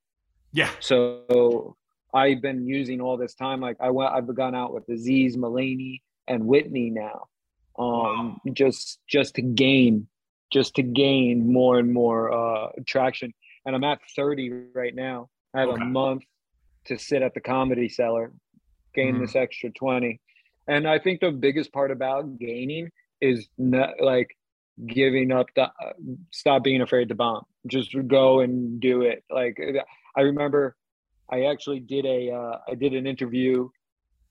[0.53, 0.71] Yeah.
[0.81, 1.77] So
[2.15, 3.61] I've been using all this time.
[3.61, 7.29] Like I went, I've gone out with Aziz, Mulaney, and Whitney now,
[7.79, 8.37] um, wow.
[8.53, 10.09] just just to gain,
[10.53, 13.33] just to gain more and more uh, traction.
[13.67, 15.29] And I'm at 30 right now.
[15.55, 15.83] I have okay.
[15.83, 16.25] a month
[16.87, 18.33] to sit at the comedy cellar,
[18.95, 19.23] gain mm-hmm.
[19.23, 20.21] this extra 20.
[20.67, 24.29] And I think the biggest part about gaining is not like
[24.87, 25.93] giving up the uh,
[26.31, 29.59] stop being afraid to bomb just go and do it like
[30.19, 30.77] I remember
[31.31, 33.69] I actually did a uh, I did an interview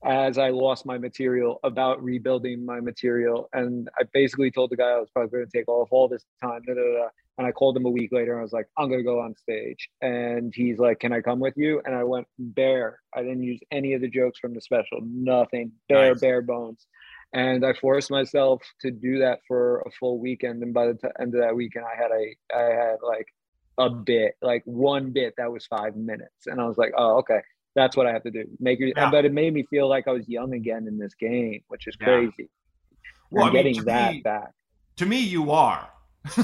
[0.04, 4.90] as I lost my material about rebuilding my material, and I basically told the guy
[4.90, 6.60] I was probably going to take off all this time.
[6.66, 7.08] Da, da, da.
[7.38, 9.20] And I called him a week later, and I was like, "I'm going to go
[9.20, 13.00] on stage," and he's like, "Can I come with you?" And I went bare.
[13.14, 16.20] I didn't use any of the jokes from the special, nothing, bare, nice.
[16.20, 16.86] bare bones.
[17.32, 20.62] And I forced myself to do that for a full weekend.
[20.62, 23.26] And by the t- end of that weekend, I had a I had like
[23.78, 26.46] a bit, like one bit that was five minutes.
[26.46, 27.40] And I was like, oh, okay,
[27.74, 28.44] That's what I have to do.
[28.58, 29.10] Make your, yeah.
[29.10, 31.96] but it made me feel like I was young again in this game, which is
[31.96, 32.32] crazy.
[32.38, 32.46] Yeah.
[33.30, 34.52] Well, I'm I mean, getting that me, back.
[34.96, 35.88] To me, you are.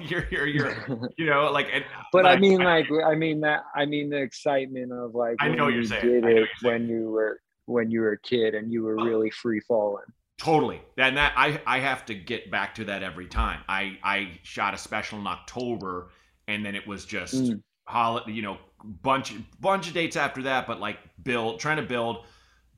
[0.00, 1.68] you're, you're, you're, you know, like.
[2.12, 5.36] but like, I mean, like, I mean that, I mean the excitement of like.
[5.40, 6.02] I know you saying.
[6.02, 9.04] Did it when you were when you were a kid and you were oh.
[9.04, 10.04] really free falling.
[10.38, 10.80] Totally.
[10.98, 13.60] And that I I have to get back to that every time.
[13.68, 16.10] I I shot a special in October
[16.48, 17.62] and then it was just mm.
[17.84, 18.58] holiday, you know,
[19.02, 22.24] bunch bunch of dates after that, but like build trying to build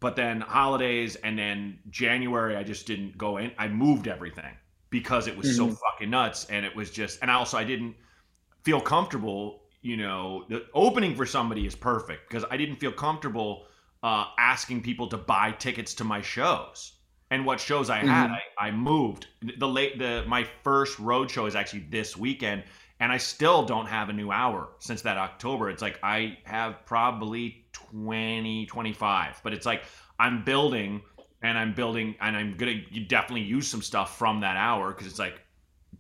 [0.01, 3.53] but then holidays and then January I just didn't go in.
[3.59, 4.55] I moved everything
[4.91, 5.71] because it was mm-hmm.
[5.71, 7.95] so fucking nuts and it was just and also I didn't
[8.63, 13.67] feel comfortable, you know, the opening for somebody is perfect because I didn't feel comfortable
[14.03, 16.93] uh, asking people to buy tickets to my shows
[17.31, 18.31] and what shows I had.
[18.31, 18.35] Mm-hmm.
[18.59, 19.27] I, I moved
[19.59, 22.65] the late the my first road show is actually this weekend,
[23.01, 25.71] and I still don't have a new hour since that October.
[25.71, 29.83] It's like I have probably 20, 25, but it's like
[30.19, 31.03] I'm building
[31.43, 35.19] and I'm building and I'm gonna definitely use some stuff from that hour because it's
[35.19, 35.41] like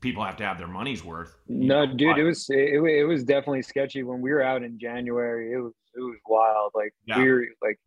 [0.00, 1.36] people have to have their money's worth.
[1.48, 4.62] No, know, dude, but, it was it, it was definitely sketchy when we were out
[4.62, 5.52] in January.
[5.52, 6.72] It was it was wild.
[6.74, 7.18] Like yeah.
[7.18, 7.78] we were like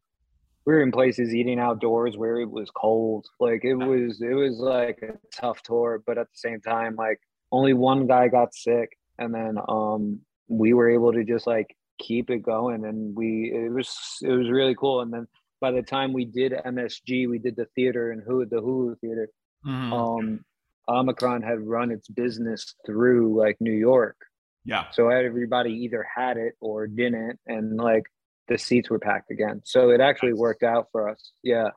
[0.66, 3.28] we were in places eating outdoors where it was cold.
[3.40, 7.20] Like it was it was like a tough tour, but at the same time, like
[7.52, 12.30] only one guy got sick, and then um we were able to just like keep
[12.30, 15.02] it going, and we it was it was really cool.
[15.02, 15.28] And then
[15.60, 19.30] by the time we did MSG, we did the theater and who the Hulu theater.
[19.66, 19.94] Mm-hmm.
[19.94, 20.46] Um,
[20.88, 24.18] Omicron had run its business through like New York.
[24.66, 24.86] Yeah.
[24.92, 28.04] So everybody either had it or didn't, and like
[28.48, 29.62] the seats were packed again.
[29.64, 31.32] So it actually worked out for us.
[31.44, 31.70] Yeah.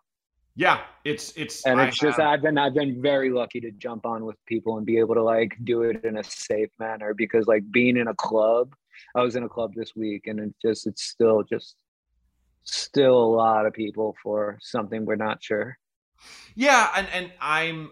[0.56, 3.72] Yeah, it's it's and it's I just have, I've been I've been very lucky to
[3.72, 7.12] jump on with people and be able to like do it in a safe manner
[7.12, 8.74] because like being in a club,
[9.16, 11.74] I was in a club this week and it just it's still just
[12.62, 15.76] still a lot of people for something we're not sure.
[16.54, 17.90] Yeah, and and I'm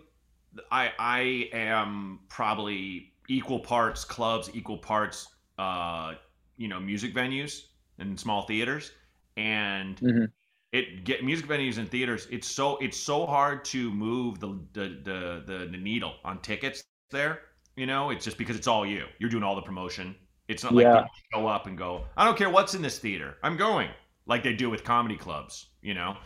[0.70, 5.27] I I am probably equal parts clubs, equal parts
[5.59, 6.14] uh
[6.57, 7.62] you know music venues
[7.98, 8.92] and small theaters,
[9.37, 10.25] and mm-hmm.
[10.72, 12.26] It get music venues and theaters.
[12.30, 15.00] It's so it's so hard to move the the
[15.46, 17.40] the the, needle on tickets there.
[17.76, 19.04] You know, it's just because it's all you.
[19.18, 20.14] You're doing all the promotion.
[20.48, 21.02] It's not like yeah.
[21.02, 23.37] you show up and go, I don't care what's in this theater.
[23.42, 23.88] I'm going
[24.26, 26.16] like they do with comedy clubs, you know?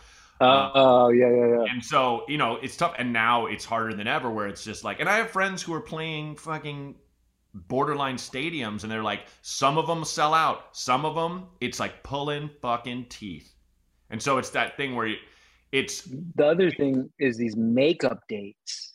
[0.41, 1.71] Uh, oh, uh, yeah, yeah, yeah.
[1.71, 2.95] And so, you know, it's tough.
[2.99, 5.73] And now it's harder than ever where it's just like, and I have friends who
[5.73, 6.95] are playing fucking
[7.53, 12.03] borderline stadiums and they're like some of them sell out some of them it's like
[12.03, 13.55] pulling fucking teeth
[14.09, 15.13] and so it's that thing where
[15.71, 16.03] it's
[16.35, 18.93] the other thing is these makeup dates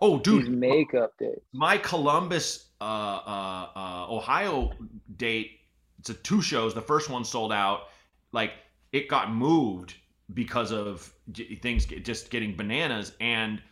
[0.00, 4.70] oh dude these makeup dates my columbus uh, uh, uh, ohio
[5.16, 5.60] date
[5.98, 7.88] it's a two shows the first one sold out
[8.32, 8.52] like
[8.92, 9.94] it got moved
[10.34, 11.12] because of
[11.60, 13.62] things just getting bananas and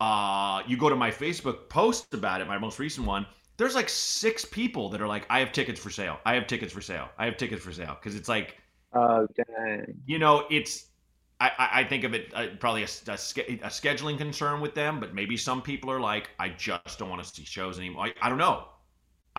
[0.00, 3.26] uh, you go to my Facebook post about it, my most recent one.
[3.58, 6.18] There's like six people that are like, I have tickets for sale.
[6.24, 7.10] I have tickets for sale.
[7.18, 7.98] I have tickets for sale.
[8.00, 8.56] Because it's like,
[8.92, 9.94] oh, dang.
[10.06, 10.86] You know, it's,
[11.40, 15.14] I, I think of it uh, probably a, a, a, scheduling concern with them, but
[15.14, 18.06] maybe some people are like, I just don't want to see shows anymore.
[18.06, 18.64] I, I don't know.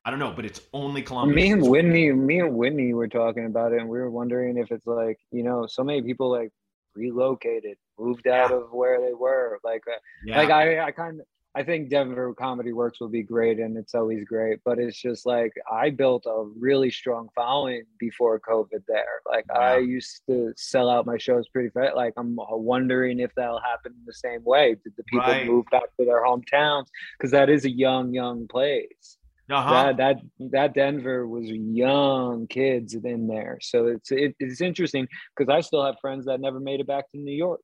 [0.03, 1.35] I don't know, but it's only Columbus.
[1.35, 4.71] Me and Whitney, me and Whitney were talking about it, and we were wondering if
[4.71, 6.51] it's like, you know, so many people like
[6.95, 8.57] relocated, moved out yeah.
[8.57, 9.59] of where they were.
[9.63, 10.37] Like, uh, yeah.
[10.37, 13.93] like I, I kind of, I think Denver Comedy Works will be great, and it's
[13.93, 14.59] always great.
[14.63, 18.83] But it's just like I built a really strong following before COVID.
[18.87, 19.45] There, like.
[19.51, 21.95] I used to sell out my shows pretty fast.
[21.95, 24.75] Like I'm wondering if that'll happen in the same way.
[24.83, 25.45] Did the people right.
[25.45, 26.87] move back to their hometowns?
[27.17, 29.17] Because that is a young, young place.
[29.49, 29.93] Uh-huh.
[29.93, 35.53] That that that Denver was young kids in there, so it's it, it's interesting because
[35.53, 37.59] I still have friends that never made it back to New York.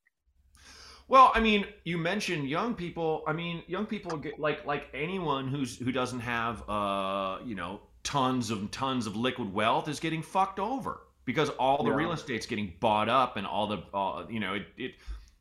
[1.09, 3.23] Well, I mean, you mentioned young people.
[3.25, 7.81] I mean, young people get like like anyone who's who doesn't have uh you know
[8.03, 11.95] tons of tons of liquid wealth is getting fucked over because all the yeah.
[11.95, 14.91] real estate's getting bought up and all the uh, you know it, it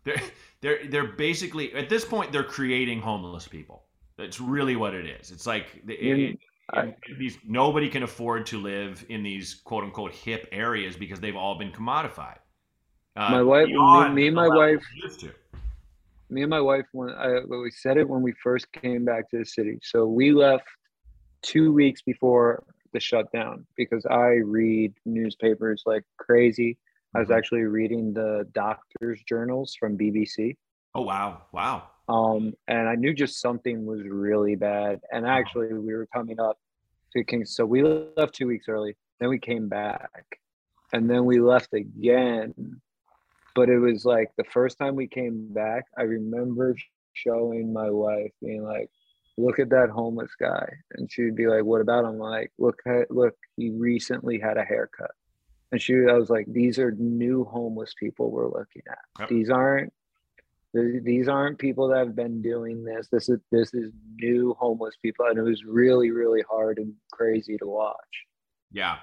[0.05, 0.23] they're
[0.61, 5.31] they're they're basically at this point they're creating homeless people that's really what it is.
[5.31, 6.39] It's like it, it,
[6.75, 11.37] it, these nobody can afford to live in these quote unquote hip areas because they've
[11.37, 12.39] all been commodified.
[13.15, 14.83] Uh, my wife, me, me, and my wife,
[16.29, 19.39] me and my wife, when I, we said it when we first came back to
[19.39, 19.79] the city.
[19.83, 20.65] So we left
[21.43, 26.79] two weeks before the shutdown because I read newspapers like crazy.
[27.15, 27.39] I was mm-hmm.
[27.39, 30.57] actually reading the doctors' journals from BBC.
[30.95, 31.85] Oh wow, wow!
[32.09, 35.01] Um, and I knew just something was really bad.
[35.13, 36.59] And actually, we were coming up
[37.13, 38.97] to Kings, so we left two weeks early.
[39.21, 40.11] Then we came back,
[40.93, 42.55] and then we left again.
[43.57, 46.77] But it was like the first time we came back, I remember
[47.15, 48.91] showing my wife being like,
[49.39, 50.69] look at that homeless guy.
[50.93, 52.11] And she'd be like, what about him?
[52.11, 55.11] I'm like, look, look, he recently had a haircut.
[55.73, 58.99] And she, I was like, these are new homeless people we're looking at.
[59.21, 59.29] Yep.
[59.31, 59.93] These aren't,
[60.75, 63.09] these aren't people that have been doing this.
[63.11, 65.27] This is, this is new homeless people.
[65.27, 67.97] And it was really, really hard and crazy to watch.
[68.71, 68.99] Yeah.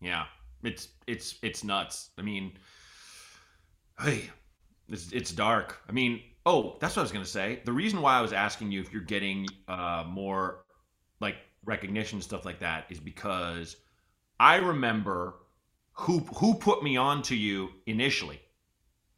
[0.00, 0.26] Yeah.
[0.62, 2.10] It's, it's, it's nuts.
[2.16, 2.52] I mean,
[4.02, 4.30] hey,
[4.88, 5.80] it's, it's dark.
[5.88, 7.60] I mean, Oh, that's what I was going to say.
[7.64, 10.64] The reason why I was asking you if you're getting uh, more
[11.20, 13.76] like recognition stuff like that is because
[14.40, 15.34] I remember
[15.92, 18.40] who who put me on to you initially.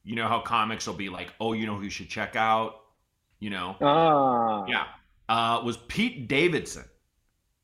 [0.03, 2.83] You know how comics will be like, "Oh, you know who you should check out,"
[3.39, 3.77] you know?
[3.81, 4.67] Ah.
[4.69, 4.85] Yeah.
[5.27, 6.85] Uh, was Pete Davidson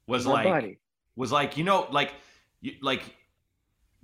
[0.06, 0.78] was My like buddy.
[1.16, 2.14] was like, you know, like
[2.80, 3.14] like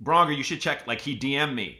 [0.03, 1.79] Braunger, you should check like he DM'd me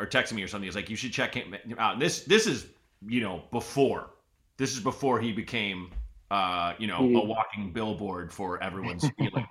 [0.00, 0.66] or texted me or something.
[0.66, 1.94] He's like, you should check him out.
[1.94, 2.66] And this this is
[3.06, 4.10] you know, before.
[4.56, 5.90] This is before he became,
[6.30, 9.48] uh, you know, a walking billboard for everyone's feelings.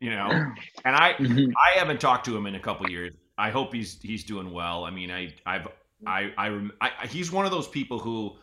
[0.00, 0.28] you know,
[0.84, 1.52] and I, mm-hmm.
[1.56, 3.14] I haven't talked to him in a couple years.
[3.36, 4.84] I hope he's he's doing well.
[4.84, 5.68] I mean, I, I've,
[6.06, 8.36] I, I, I, he's one of those people who,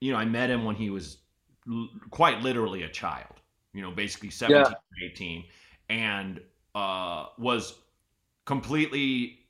[0.00, 1.18] you know, I met him when he was
[1.70, 3.40] l- quite literally a child.
[3.72, 5.08] You know, basically 17, yeah.
[5.10, 5.44] 18,
[5.88, 6.40] and
[6.74, 7.74] uh, was
[8.44, 9.43] completely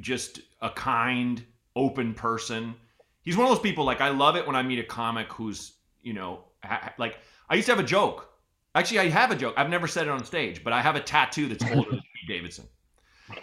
[0.00, 2.74] just a kind, open person
[3.22, 5.72] he's one of those people like I love it when I meet a comic who's
[6.02, 7.18] you know ha- like
[7.48, 8.28] I used to have a joke.
[8.74, 9.54] Actually, I have a joke.
[9.58, 12.28] I've never said it on stage, but I have a tattoo that's older than Pete
[12.28, 12.66] Davidson.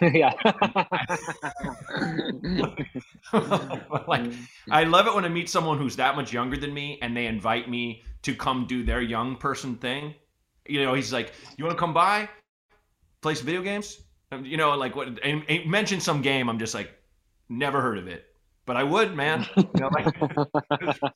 [0.00, 0.32] yeah.
[4.08, 4.32] like
[4.70, 7.26] I love it when I meet someone who's that much younger than me and they
[7.26, 10.14] invite me to come do their young person thing.
[10.66, 12.28] You know, he's like, "You want to come by,
[13.20, 14.00] play some video games?"
[14.42, 15.08] You know, like what?
[15.24, 16.48] And, and mention some game.
[16.48, 16.90] I'm just like,
[17.48, 18.30] never heard of it
[18.70, 19.46] but I would, man.
[19.56, 20.14] You know, like,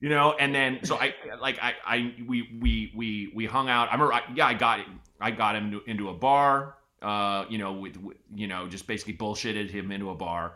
[0.00, 3.88] you know, and then so I like I I we we we we hung out.
[3.88, 4.80] I remember, I, yeah, I got
[5.20, 6.76] I got him into, a bar.
[7.02, 10.54] Uh, you know, with, with, you know, just basically bullshitted him into a bar.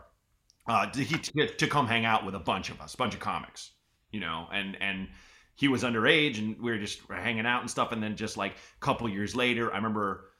[0.65, 3.19] Uh, to, he, to come hang out with a bunch of us, a bunch of
[3.19, 3.69] comics,
[4.11, 5.07] you know, and and
[5.53, 7.91] he was underage and we were just hanging out and stuff.
[7.91, 10.31] And then just like a couple years later, I remember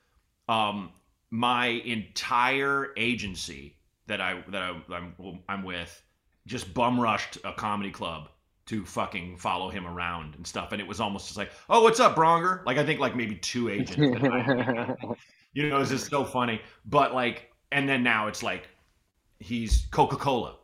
[0.48, 0.92] um,
[1.32, 3.76] my entire agency
[4.08, 5.14] that I that I, I'm
[5.48, 6.04] I'm with
[6.48, 8.30] just bum rushed a comedy club
[8.66, 12.00] to fucking follow him around and stuff, and it was almost just like, oh, what's
[12.00, 12.64] up, Braunger?
[12.66, 13.98] Like I think like maybe two agents.
[15.54, 16.62] you know, it's just so funny.
[16.86, 18.68] But like, and then now it's like
[19.40, 20.56] he's Coca Cola.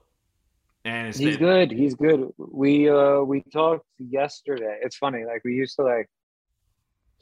[0.84, 1.72] And he's been, good.
[1.72, 2.32] He's good.
[2.38, 4.78] We uh we talked yesterday.
[4.84, 5.26] It's funny.
[5.26, 6.08] Like we used to like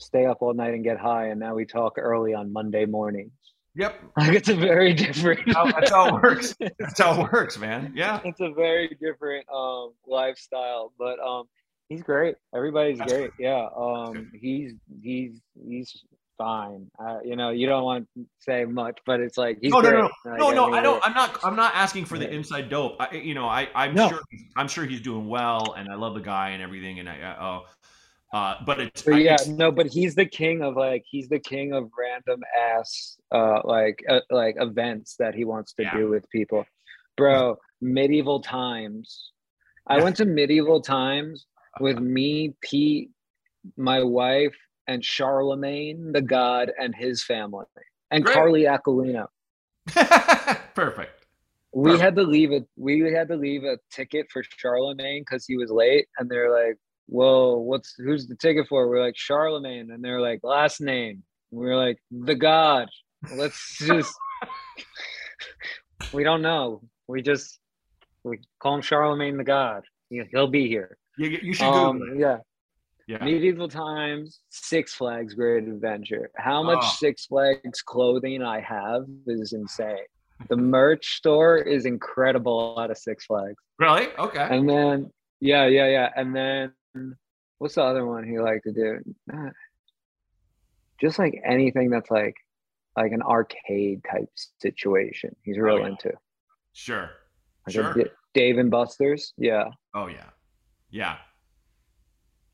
[0.06, 3.32] stay up all night and get high, and now we talk early on Monday mornings.
[3.76, 3.96] Yep.
[4.18, 5.42] Like it's a very different.
[5.48, 6.56] that's how it works.
[6.80, 7.92] That's how it works, man.
[7.96, 8.22] Yeah.
[8.24, 11.46] It's a very different um, lifestyle, but um,
[11.90, 12.36] he's great.
[12.56, 13.32] Everybody's that's great.
[13.38, 13.44] Good.
[13.44, 13.68] Yeah.
[13.76, 16.04] Um, he's he's he's
[16.38, 16.90] fine.
[17.00, 19.90] Uh, you know, you don't want to say much, but it's like he's no, no,
[19.90, 20.74] no, no, like, no, no.
[20.74, 21.06] I, don't.
[21.06, 21.40] I'm not.
[21.44, 22.96] I'm not asking for the inside dope.
[23.00, 24.10] I, you know, I I'm no.
[24.10, 24.22] sure.
[24.56, 27.00] I'm sure he's doing well, and I love the guy and everything.
[27.00, 27.60] And I, uh,
[28.34, 31.72] uh, but it's but yeah, no, but he's the king of like he's the king
[31.72, 35.96] of random ass uh like uh, like events that he wants to yeah.
[35.96, 36.66] do with people.
[37.16, 39.32] Bro, medieval times.
[39.86, 41.46] I went to medieval times
[41.80, 43.12] with me, Pete,
[43.78, 44.56] my wife,
[44.88, 47.66] and Charlemagne the God and his family,
[48.10, 48.34] and Great.
[48.34, 49.28] Carly Aquilino.
[50.74, 51.26] Perfect.
[51.72, 52.04] We Perfect.
[52.04, 52.66] had to leave it.
[52.78, 56.78] We had to leave a ticket for Charlemagne because he was late, and they're like,
[57.08, 58.88] well, what's who's the ticket for?
[58.88, 61.24] We're like Charlemagne, and they're like last name.
[61.52, 62.90] We are like the God.
[63.36, 64.14] Let's just.
[66.14, 66.82] we don't know.
[67.08, 67.60] We just
[68.24, 69.84] we call him Charlemagne the God.
[70.10, 70.98] He'll be here.
[71.18, 72.38] You, you should um, Yeah.
[73.06, 73.18] Yeah.
[73.24, 76.32] Medieval times, Six Flags Great Adventure.
[76.38, 76.96] How much oh.
[77.00, 79.98] Six Flags clothing I have is insane.
[80.48, 83.58] The merch store is incredible out of Six Flags.
[83.78, 84.08] Really?
[84.18, 84.48] Okay.
[84.50, 85.12] And then
[85.42, 86.10] yeah, yeah, yeah.
[86.16, 86.72] And then
[87.58, 89.00] what's the other one he liked to do?
[91.00, 92.36] Just like anything that's like
[92.96, 94.30] like an arcade type
[94.60, 95.36] situation.
[95.44, 95.88] He's real oh, yeah.
[95.88, 96.12] into.
[96.74, 97.10] Sure.
[97.66, 97.96] Like sure.
[98.34, 99.34] Dave and Buster's.
[99.38, 99.66] Yeah.
[99.94, 100.30] Oh yeah.
[100.90, 101.18] Yeah.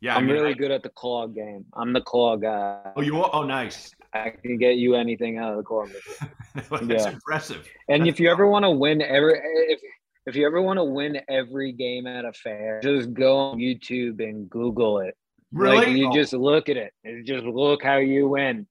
[0.02, 0.16] Yeah.
[0.16, 0.54] I'm I mean, really I...
[0.54, 1.66] good at the claw game.
[1.74, 2.80] I'm the claw guy.
[2.96, 3.30] Oh, you are?
[3.34, 3.92] Oh, nice.
[4.14, 5.86] I can get you anything out of the claw.
[6.56, 7.12] That's yeah.
[7.12, 7.68] impressive.
[7.90, 9.82] And That's if you ever want to win, ever if
[10.30, 14.24] if you ever want to win every game at a fair, just go on YouTube
[14.24, 15.18] and Google it.
[15.52, 15.78] Really?
[15.78, 16.14] Like, you oh.
[16.14, 16.94] just look at it.
[17.04, 18.68] And just look how you win.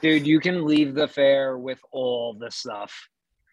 [0.00, 3.08] Dude, you can leave the fair with all the stuff.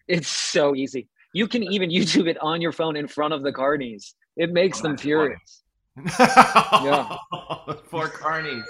[0.08, 1.08] It's so easy.
[1.34, 4.14] You can even YouTube it on your phone in front of the carnies.
[4.36, 5.62] It makes oh, them furious.
[6.18, 7.16] yeah.
[7.90, 8.64] Poor carnies.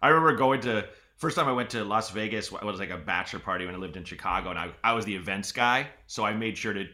[0.00, 0.86] I remember going to
[1.22, 2.50] first time I went to Las Vegas.
[2.50, 5.04] It was like a bachelor party when I lived in Chicago, and I, I was
[5.04, 6.84] the events guy, so I made sure to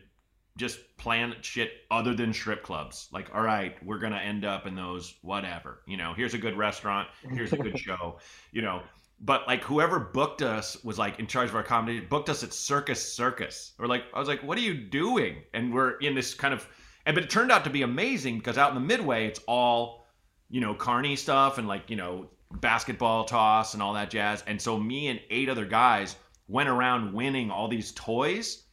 [0.58, 3.08] just plan shit other than strip clubs.
[3.10, 5.80] Like, all right, we're gonna end up in those whatever.
[5.86, 8.18] You know, here's a good restaurant, here's a good show.
[8.52, 8.82] You know,
[9.18, 12.52] but like whoever booked us was like in charge of our comedy, booked us at
[12.52, 13.72] Circus Circus.
[13.78, 15.42] Or like, I was like, what are you doing?
[15.54, 16.68] And we're in this kind of,
[17.06, 20.04] and but it turned out to be amazing because out in the midway, it's all,
[20.50, 24.42] you know, carny stuff and like you know basketball toss and all that jazz.
[24.46, 26.16] And so me and eight other guys
[26.48, 28.64] went around winning all these toys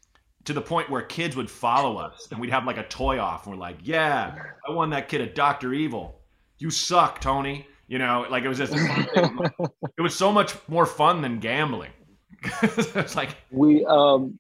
[0.46, 3.46] to the point where kids would follow us and we'd have like a toy off
[3.46, 4.36] and we're like, yeah,
[4.68, 5.74] I won that kid a Dr.
[5.74, 6.22] Evil.
[6.60, 7.68] You suck, Tony.
[7.88, 11.92] You know, like it was just, it was so much more fun than gambling.
[12.62, 14.40] it's like, we, um,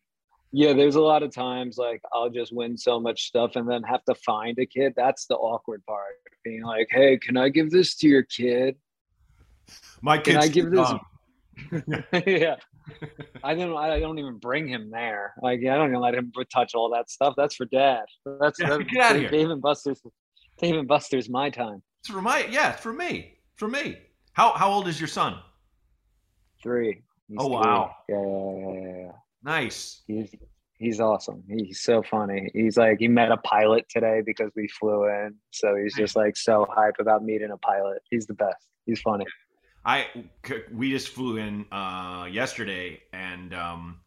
[0.52, 3.84] yeah, there's a lot of times like I'll just win so much stuff and then
[3.84, 4.94] have to find a kid.
[4.96, 6.16] That's the awkward part.
[6.46, 8.78] Being like, hey, can I give this to your kid?
[10.02, 10.34] My kid.
[10.34, 10.92] Can I give this?
[12.28, 12.56] yeah.
[13.44, 13.76] I don't.
[13.76, 15.34] I don't even bring him there.
[15.42, 17.34] Like I don't even let him touch all that stuff.
[17.38, 18.06] That's for dad.
[18.40, 19.30] That's, yeah, that's get out of here.
[19.30, 20.02] Dave and Buster's.
[20.60, 21.82] Dave and Buster's my time.
[22.02, 22.74] It's for my yeah.
[22.74, 23.38] It's for me.
[23.56, 23.98] For me.
[24.34, 25.40] How how old is your son?
[26.62, 27.02] Three.
[27.28, 27.96] He's oh wow.
[28.08, 29.12] Yeah, yeah, yeah, yeah.
[29.44, 30.04] Nice.
[30.08, 30.36] He's
[30.78, 31.44] he's awesome.
[31.48, 32.50] He's so funny.
[32.54, 35.36] He's like he met a pilot today because we flew in.
[35.52, 38.02] So he's just like so hype about meeting a pilot.
[38.12, 38.68] He's the best.
[38.86, 39.26] He's funny.
[39.86, 40.08] I
[40.74, 44.00] we just flew in uh, yesterday and um,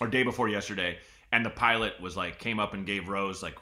[0.00, 0.98] or day before yesterday,
[1.32, 3.56] and the pilot was like came up and gave Rose like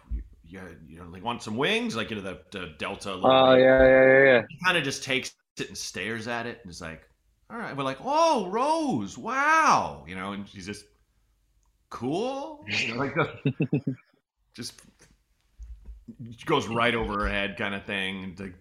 [0.45, 3.21] yeah you know like want some wings like you know the, the Delta.
[3.23, 4.43] Oh yeah yeah yeah yeah.
[4.49, 7.07] He kind of just takes it and stares at it and is like,
[7.51, 10.87] all right, we're like, oh Rose, wow, you know, and she's just
[11.91, 13.15] cool, you know, like
[14.55, 14.81] just
[16.47, 18.35] goes right over her head kind of thing.
[18.39, 18.55] Like,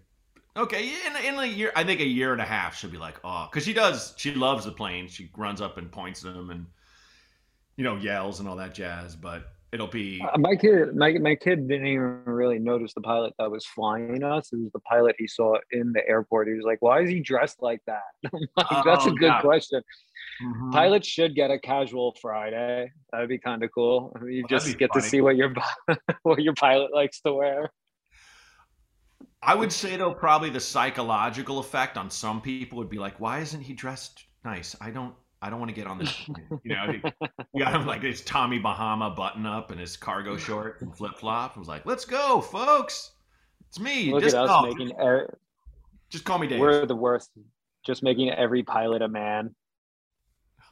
[0.58, 3.20] Okay, in, in a year, I think a year and a half, she'll be like,
[3.24, 5.08] oh, because she does, she loves the plane.
[5.08, 6.66] She runs up and points at them and,
[7.78, 9.16] you know, yells and all that jazz.
[9.16, 10.96] But it'll be uh, my kid.
[10.96, 14.52] My my kid didn't even really notice the pilot that was flying us.
[14.52, 16.48] It was the pilot he saw in the airport.
[16.48, 18.02] He was like, "Why is he dressed like that?"
[18.34, 19.42] like, That's a oh, good yeah.
[19.42, 19.82] question.
[20.44, 20.72] Mm-hmm.
[20.72, 22.92] Pilots should get a casual Friday.
[23.12, 24.16] That'd be kind of cool.
[24.26, 25.04] You well, just get funny.
[25.04, 25.54] to see what your
[26.24, 27.72] what your pilot likes to wear.
[29.44, 33.40] I would say though, probably the psychological effect on some people would be like, why
[33.40, 34.76] isn't he dressed nice?
[34.82, 35.14] I don't.
[35.44, 36.28] I don't want to get on this.
[36.64, 40.82] You know, you got him like his Tommy Bahama button up and his cargo short
[40.82, 41.54] and flip flop.
[41.56, 43.14] I was like, let's go, folks.
[43.68, 44.14] It's me.
[44.14, 44.92] Look at us making.
[45.00, 45.36] Er-
[46.12, 46.60] Just call me Dave.
[46.60, 47.32] We're the worst.
[47.84, 49.56] Just making every pilot a man.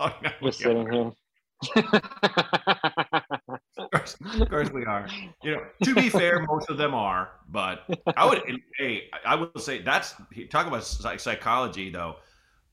[0.02, 1.12] Oh, no, Just sitting here
[4.16, 5.08] course, of course we are.
[5.44, 7.84] You know, to be fair, most of them are, but
[8.16, 8.42] I would,
[8.78, 10.16] hey, I would say that's
[10.50, 12.18] talk about psychology though.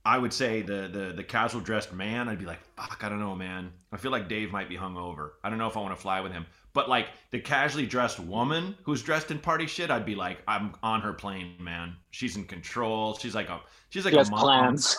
[0.05, 3.19] I would say the the the casual dressed man, I'd be like, fuck, I don't
[3.19, 3.73] know, man.
[3.91, 5.31] I feel like Dave might be hungover.
[5.43, 6.47] I don't know if I want to fly with him.
[6.73, 10.75] But like the casually dressed woman who's dressed in party shit, I'd be like, I'm
[10.83, 11.97] on her plane, man.
[12.11, 13.17] She's in control.
[13.17, 14.41] She's like a she's like a mom.
[14.41, 14.97] plans.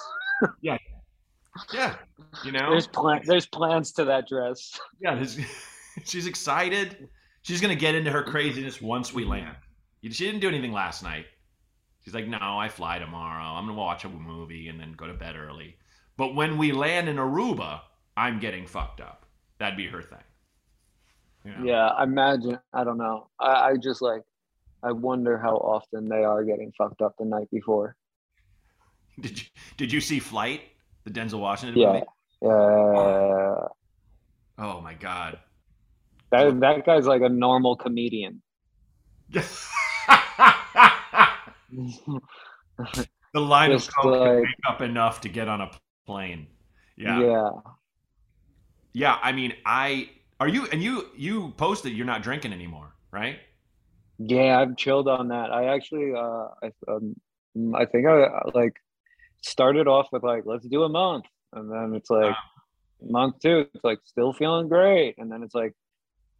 [0.62, 0.78] yeah,
[1.74, 1.96] yeah,
[2.44, 4.80] you know, there's plan there's plans to that dress.
[5.00, 5.24] Yeah,
[6.06, 7.10] she's excited.
[7.42, 9.56] She's gonna get into her craziness once we land.
[10.04, 11.26] She didn't do anything last night.
[12.04, 13.44] She's like, no, I fly tomorrow.
[13.44, 15.76] I'm gonna watch a movie and then go to bed early.
[16.16, 17.82] But when we land in Aruba,
[18.16, 19.26] I'm getting fucked up.
[19.60, 20.18] That'd be her thing.
[21.44, 21.64] You know?
[21.64, 22.60] Yeah, I imagine.
[22.74, 23.28] I don't know.
[23.40, 24.24] I, I just like.
[24.84, 27.96] I wonder how often they are getting fucked up the night before.
[29.20, 30.62] Did you Did you see Flight?
[31.04, 31.94] The Denzel Washington yeah.
[31.94, 32.06] movie?
[32.44, 33.68] Uh,
[34.60, 35.40] oh my god.
[36.32, 38.42] That that guy's like a normal comedian.
[39.32, 39.42] the
[43.34, 45.72] line Just of coke like, make up enough to get on a
[46.06, 46.48] plane.
[46.96, 47.20] Yeah.
[47.20, 47.50] Yeah.
[48.94, 50.10] Yeah, I mean, I
[50.40, 53.40] are you and you you posted you're not drinking anymore, right?
[54.18, 55.52] Yeah, I've chilled on that.
[55.52, 57.16] I actually uh I um,
[57.76, 58.74] I think I like
[59.42, 61.26] started off with like, let's do a month.
[61.54, 62.36] And then it's like, wow.
[63.02, 65.16] month two, it's like, still feeling great.
[65.18, 65.74] And then it's like,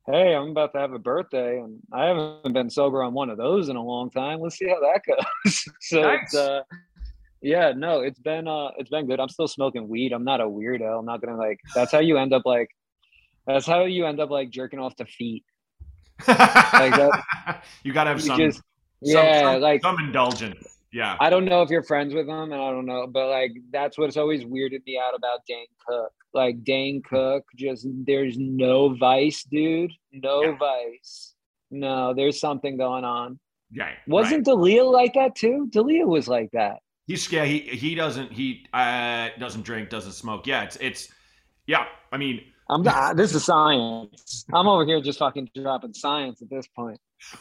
[0.10, 3.38] hey, I'm about to have a birthday and I haven't been sober on one of
[3.38, 4.40] those in a long time.
[4.40, 5.66] Let's see how that goes.
[5.82, 6.20] so nice.
[6.24, 6.62] it's, uh,
[7.42, 9.20] yeah, no, it's been, uh, it's been good.
[9.20, 10.14] I'm still smoking weed.
[10.14, 11.00] I'm not a weirdo.
[11.00, 12.70] I'm not going to like, that's how you end up like,
[13.46, 15.44] that's how you end up like jerking off the feet.
[16.28, 18.62] like that, you gotta have some, just,
[19.02, 21.16] yeah, some, like some indulgence Yeah.
[21.20, 24.00] I don't know if you're friends with him, and I don't know, but like that's
[24.00, 26.12] what's always weirded me out about Dane Cook.
[26.34, 29.92] Like Dane Cook, just there's no vice, dude.
[30.12, 30.58] No yeah.
[30.58, 31.34] vice.
[31.72, 33.40] No, there's something going on.
[33.72, 33.92] Yeah.
[34.08, 34.46] Wasn't right.
[34.46, 35.68] D'Elia like that too?
[35.72, 36.80] D'Elia was like that.
[37.08, 37.46] He's yeah.
[37.46, 40.48] He he doesn't he uh doesn't drink, doesn't smoke.
[40.48, 40.64] Yeah.
[40.64, 41.10] It's it's
[41.66, 41.86] yeah.
[42.12, 44.46] I mean, I'm not, this is science.
[44.54, 47.00] I'm over here just fucking dropping science at this point.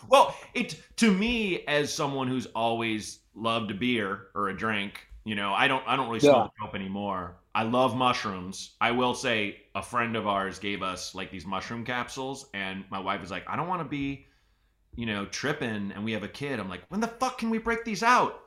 [0.08, 5.34] Well, it to me as someone who's always loved a beer or a drink, you
[5.34, 7.36] know, I don't I don't really smoke dope anymore.
[7.56, 8.76] I love mushrooms.
[8.82, 13.00] I will say a friend of ours gave us like these mushroom capsules and my
[13.00, 14.26] wife was like, "I don't want to be,
[14.94, 17.56] you know, tripping and we have a kid." I'm like, "When the fuck can we
[17.56, 18.42] break these out?"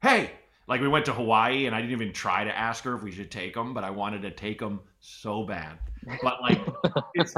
[0.00, 0.30] Hey,
[0.68, 3.12] like we went to Hawaii and I didn't even try to ask her if we
[3.12, 5.78] should take them, but I wanted to take them so bad.
[6.22, 6.66] But like
[7.14, 7.34] it's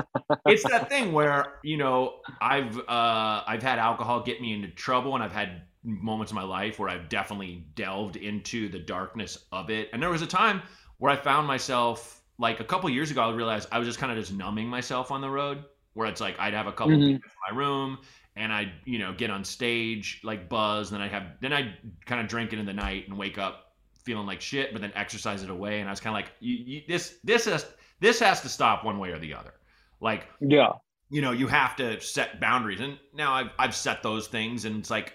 [0.47, 5.15] it's that thing where, you know, I've uh I've had alcohol get me into trouble
[5.17, 9.71] and I've had moments in my life where I've definitely delved into the darkness of
[9.71, 9.89] it.
[9.93, 10.63] And there was a time
[10.99, 14.13] where I found myself like a couple years ago I realized I was just kind
[14.13, 17.17] of just numbing myself on the road where it's like I'd have a couple mm-hmm.
[17.17, 17.21] in
[17.51, 17.99] my room
[18.39, 21.75] and I'd, you know, get on stage like buzz, and then I have then I
[22.07, 23.73] kind of drink it in the night and wake up
[24.05, 26.57] feeling like shit, but then exercise it away, and I was kind of like, you,
[26.57, 27.67] you, this this has
[28.01, 29.55] this has to stop one way or the other.
[30.01, 30.71] Like, yeah,
[31.11, 34.79] you know, you have to set boundaries, and now I've I've set those things, and
[34.79, 35.15] it's like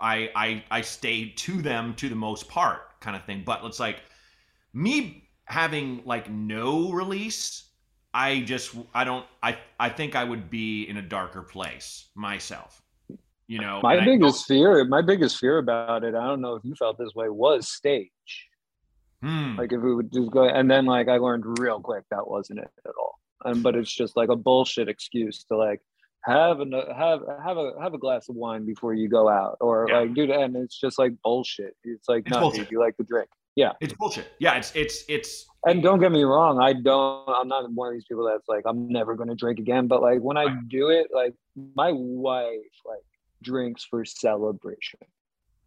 [0.00, 3.44] I I I stay to them to the most part, kind of thing.
[3.46, 4.02] But it's like
[4.76, 7.66] me having like no release
[8.12, 12.80] I just I don't I I think I would be in a darker place myself.
[13.46, 16.74] You know, my biggest fear, my biggest fear about it, I don't know if you
[16.74, 18.48] felt this way, was stage.
[19.22, 19.56] Hmm.
[19.56, 22.60] Like if we would just go, and then like I learned real quick that wasn't
[22.60, 23.18] it at all.
[23.44, 25.82] And but it's just like a bullshit excuse to like
[26.24, 29.86] have a have have a have a glass of wine before you go out, or
[29.90, 29.98] yeah.
[30.00, 31.76] like dude, and it's just like bullshit.
[31.84, 33.28] It's like it's no, dude, you like to drink.
[33.56, 34.28] Yeah, it's bullshit.
[34.38, 35.46] Yeah, it's it's it's.
[35.64, 37.28] And don't get me wrong, I don't.
[37.28, 39.88] I'm not one of these people that's like I'm never going to drink again.
[39.88, 41.34] But like when I do it, like
[41.74, 42.54] my wife
[42.84, 43.02] like
[43.42, 45.00] drinks for celebration.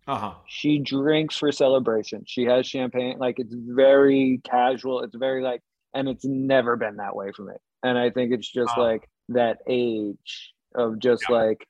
[0.08, 0.34] Uh huh.
[0.48, 2.24] She drinks for celebration.
[2.26, 3.18] She has champagne.
[3.20, 5.02] Like it's very casual.
[5.02, 5.62] It's very like,
[5.94, 7.54] and it's never been that way for me.
[7.84, 8.82] And I think it's just uh-huh.
[8.82, 11.36] like that age of just yeah.
[11.36, 11.68] like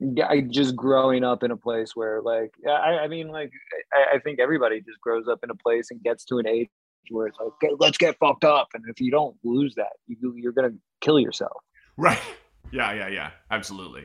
[0.00, 3.50] I just growing up in a place where like I, I mean like
[3.92, 6.68] I, I, think everybody just grows up in a place and gets to an age
[7.10, 8.68] where it's like okay, let's get fucked up.
[8.74, 11.62] And if you don't lose that you you're gonna kill yourself.
[11.96, 12.20] Right.
[12.70, 13.30] Yeah yeah yeah.
[13.50, 14.04] Absolutely.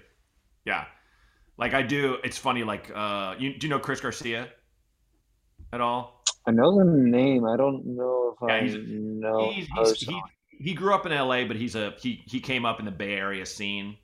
[0.63, 0.85] Yeah.
[1.57, 4.47] Like I do it's funny like uh you do you know Chris Garcia
[5.73, 6.23] at all?
[6.47, 7.43] I know the name.
[7.43, 10.21] I don't know if yeah, I know he's, he's, he,
[10.59, 13.15] he grew up in LA but he's a he he came up in the Bay
[13.15, 13.97] Area scene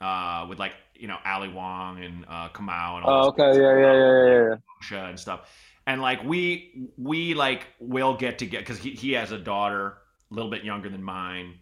[0.00, 3.24] uh with like you know Ali Wong and uh, Kamau and all.
[3.24, 4.54] Oh, okay, yeah, yeah, yeah, yeah,
[4.92, 5.08] yeah.
[5.08, 5.48] And stuff,
[5.86, 9.98] and like we we like will get to get because he he has a daughter
[10.30, 11.54] a little bit younger than mine,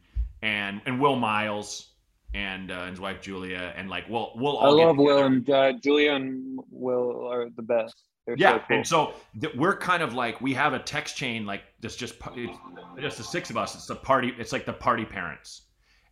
[0.42, 1.92] and and Will Miles
[2.34, 4.80] and uh, his wife Julia, and like we'll we'll all.
[4.80, 7.94] I love Will and uh, Julia and Will are the best.
[8.26, 8.76] They're yeah, so cool.
[8.76, 12.16] and so th- we're kind of like we have a text chain like this, just
[12.98, 13.74] just the six of us.
[13.74, 14.34] It's the party.
[14.38, 15.62] It's like the party parents,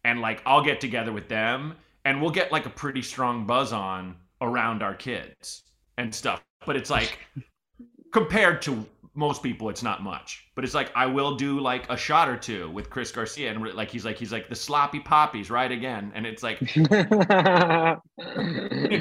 [0.04, 1.74] and like I'll get together with them
[2.06, 5.64] and we'll get like a pretty strong buzz on around our kids
[5.98, 6.40] and stuff.
[6.64, 7.18] But it's like
[8.12, 10.46] compared to most people, it's not much.
[10.54, 13.60] But it's like I will do like a shot or two with Chris Garcia, and
[13.74, 16.86] like he's like he's like the sloppy poppies, right again, and it's like you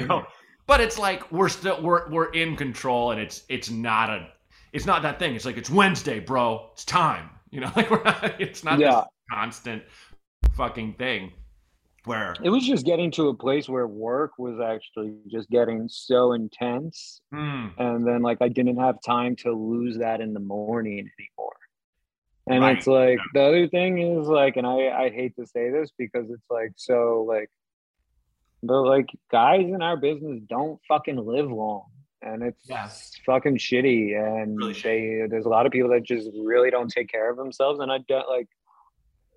[0.06, 0.26] know.
[0.66, 4.26] But it's like we're still we're we're in control, and it's it's not a
[4.72, 5.36] it's not that thing.
[5.36, 6.70] It's like it's Wednesday, bro.
[6.72, 7.30] It's time.
[7.50, 8.40] You know, like we're not.
[8.40, 8.90] It's not yeah.
[8.96, 9.84] this constant
[10.56, 11.32] fucking thing
[12.06, 16.32] where it was just getting to a place where work was actually just getting so
[16.32, 17.70] intense mm.
[17.78, 21.56] and then like i didn't have time to lose that in the morning anymore
[22.48, 22.76] and right.
[22.76, 23.24] it's like yeah.
[23.34, 26.72] the other thing is like and i i hate to say this because it's like
[26.76, 27.50] so like
[28.62, 31.86] but like guys in our business don't fucking live long
[32.22, 33.12] and it's yes.
[33.24, 35.30] fucking shitty and really they shitty.
[35.30, 37.98] there's a lot of people that just really don't take care of themselves and i
[38.08, 38.48] don't like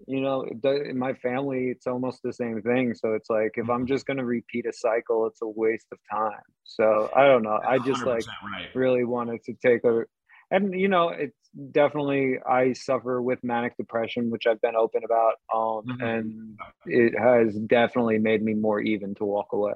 [0.09, 3.81] you know in my family it's almost the same thing so it's like if i'm
[3.81, 3.85] mm-hmm.
[3.85, 7.59] just going to repeat a cycle it's a waste of time so i don't know
[7.67, 8.69] i just like right.
[8.73, 10.03] really wanted to take a
[10.49, 11.37] and you know it's
[11.71, 16.01] definitely i suffer with manic depression which i've been open about um mm-hmm.
[16.03, 19.73] and it has definitely made me more even to walk away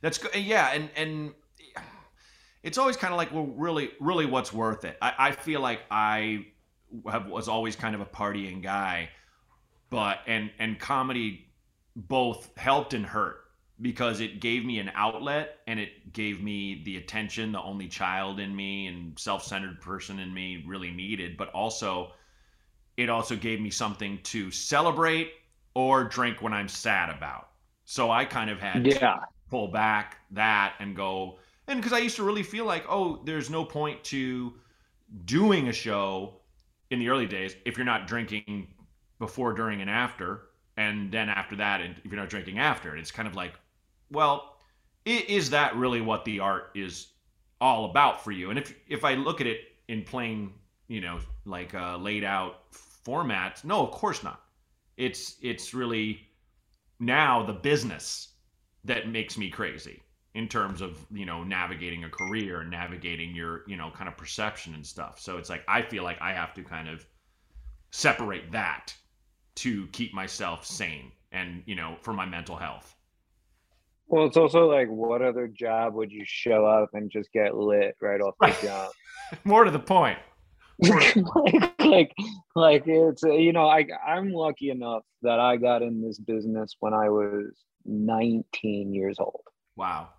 [0.00, 1.32] that's good yeah and and
[2.64, 5.82] it's always kind of like well really really what's worth it i, I feel like
[5.88, 6.46] i
[7.10, 9.10] have, was always kind of a partying guy,
[9.90, 11.48] but and and comedy
[11.96, 13.48] both helped and hurt
[13.80, 18.40] because it gave me an outlet and it gave me the attention the only child
[18.40, 22.12] in me and self-centered person in me really needed but also
[22.96, 25.32] it also gave me something to celebrate
[25.74, 27.50] or drink when i'm sad about
[27.84, 28.94] so i kind of had yeah.
[28.98, 29.20] to
[29.50, 33.50] pull back that and go and because i used to really feel like oh there's
[33.50, 34.52] no point to
[35.24, 36.34] doing a show
[36.90, 38.66] in the early days if you're not drinking
[39.18, 40.42] before during and after
[40.76, 43.54] and then after that and if you're not drinking after it's kind of like
[44.10, 44.56] well,
[45.04, 47.08] is that really what the art is
[47.60, 48.50] all about for you?
[48.50, 50.52] And if if I look at it in plain,
[50.88, 54.42] you know, like uh, laid out formats, no, of course not.
[54.96, 56.20] It's it's really
[57.00, 58.28] now the business
[58.84, 60.02] that makes me crazy
[60.38, 64.16] in terms of you know navigating a career and navigating your you know kind of
[64.16, 65.18] perception and stuff.
[65.18, 67.04] So it's like I feel like I have to kind of
[67.90, 68.94] separate that
[69.56, 72.94] to keep myself sane and you know for my mental health.
[74.06, 77.96] Well, it's also like, what other job would you show up and just get lit
[78.00, 78.92] right off the jump?
[79.44, 80.18] More to the point.
[80.78, 82.14] like, like,
[82.54, 86.94] like it's you know, I I'm lucky enough that I got in this business when
[86.94, 89.42] I was 19 years old.
[89.74, 90.10] Wow.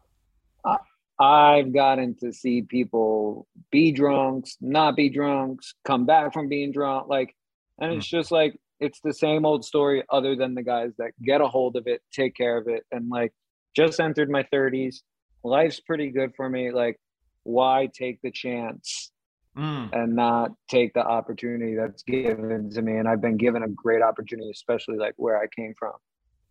[1.20, 7.10] I've gotten to see people be drunks, not be drunks, come back from being drunk,
[7.10, 7.36] like,
[7.80, 8.12] and it's mm.
[8.12, 11.76] just like it's the same old story, other than the guys that get a hold
[11.76, 13.34] of it, take care of it, and like
[13.76, 14.98] just entered my 30s.
[15.44, 16.72] Life's pretty good for me.
[16.72, 16.98] Like,
[17.44, 19.12] why take the chance
[19.58, 19.90] mm.
[19.92, 22.98] and not take the opportunity that's given to me?
[22.98, 25.94] And I've been given a great opportunity, especially like where I came from,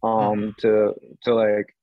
[0.02, 0.56] um, mm.
[0.58, 0.94] to
[1.24, 1.74] to like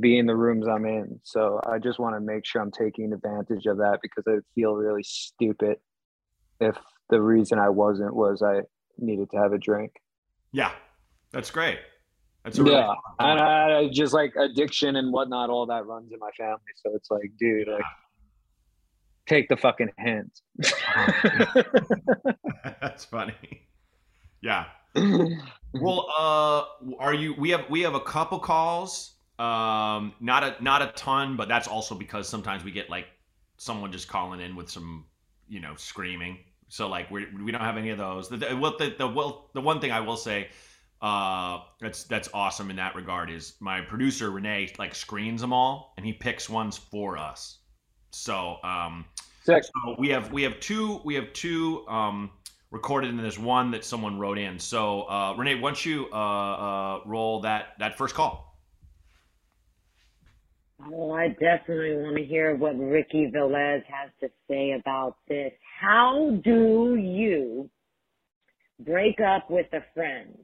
[0.00, 1.20] be in the rooms I'm in.
[1.22, 4.74] So I just want to make sure I'm taking advantage of that because I feel
[4.74, 5.76] really stupid
[6.60, 6.76] if
[7.10, 8.62] the reason I wasn't was I
[8.98, 9.92] needed to have a drink.
[10.52, 10.72] Yeah,
[11.30, 11.78] that's great.
[12.44, 16.30] That's really yeah, and I, just like addiction and whatnot, all that runs in my
[16.36, 16.60] family.
[16.76, 17.82] So it's like, dude, like,
[19.26, 20.40] take the fucking hint.
[22.82, 23.34] That's funny.
[24.42, 24.66] Yeah.
[25.80, 27.34] Well, uh, are you?
[27.36, 29.16] We have we have a couple calls.
[29.38, 33.06] Um, not a not a ton, but that's also because sometimes we get like
[33.56, 35.06] someone just calling in with some,
[35.48, 36.38] you know, screaming.
[36.68, 38.28] So like we we don't have any of those.
[38.28, 40.48] The the, the the well the one thing I will say
[41.02, 43.30] uh, that's that's awesome in that regard.
[43.30, 47.58] Is my producer Renee like screens them all and he picks ones for us.
[48.10, 49.04] So um,
[49.62, 52.30] so we have we have two we have two um,
[52.70, 54.58] recorded and there's one that someone wrote in.
[54.58, 58.53] So uh, Renee, once you uh, uh, roll that that first call.
[60.82, 65.52] Oh, I definitely want to hear what Ricky Velez has to say about this.
[65.80, 67.70] How do you
[68.80, 70.36] break up with a friend?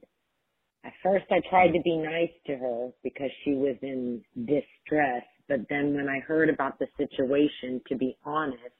[0.83, 5.59] At first I tried to be nice to her because she was in distress, but
[5.69, 8.73] then when I heard about the situation, to be honest,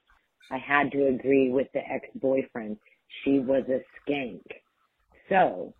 [0.49, 2.77] I had to agree with the ex-boyfriend.
[3.23, 4.41] She was a skank.
[5.29, 5.73] So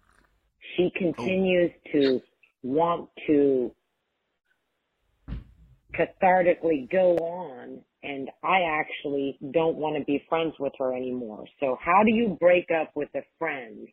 [0.76, 0.98] she oh.
[0.98, 2.22] continues to
[2.64, 3.72] want to
[5.98, 11.46] cathartically go on and I actually don't want to be friends with her anymore.
[11.60, 13.88] So how do you break up with a friend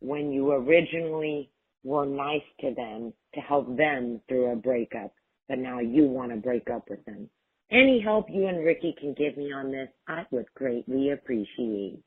[0.00, 1.50] when you originally
[1.84, 5.12] were nice to them to help them through a breakup,
[5.48, 7.28] but now you want to break up with them.
[7.70, 12.00] Any help you and Ricky can give me on this, I would greatly appreciate.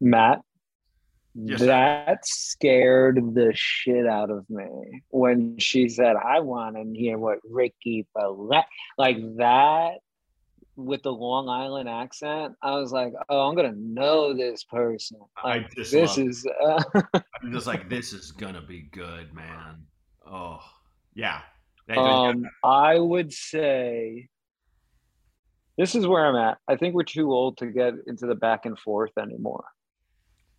[0.00, 0.40] Matt,
[1.34, 7.18] yes, that scared the shit out of me when she said, I want to hear
[7.18, 8.06] what Ricky,
[8.98, 9.98] like that
[10.76, 15.62] with the Long Island accent, I was like, "Oh, I'm gonna know this person." Like,
[15.62, 16.46] I just this is.
[16.62, 16.82] Uh...
[17.14, 19.84] I'm just like, this is gonna be good, man.
[20.26, 20.60] Oh,
[21.14, 21.40] yeah.
[21.96, 24.28] Um, I would say
[25.76, 26.58] this is where I'm at.
[26.66, 29.64] I think we're too old to get into the back and forth anymore.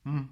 [0.06, 0.24] Hmm.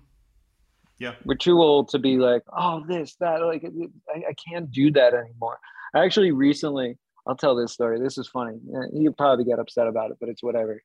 [0.99, 3.65] Yeah, we're too old to be like, "Oh, this, that." Like,
[4.13, 5.59] I, I can't do that anymore.
[5.93, 7.99] I actually recently I'll tell this story.
[7.99, 8.59] This is funny.
[8.75, 10.81] Uh, you probably get upset about it, but it's whatever.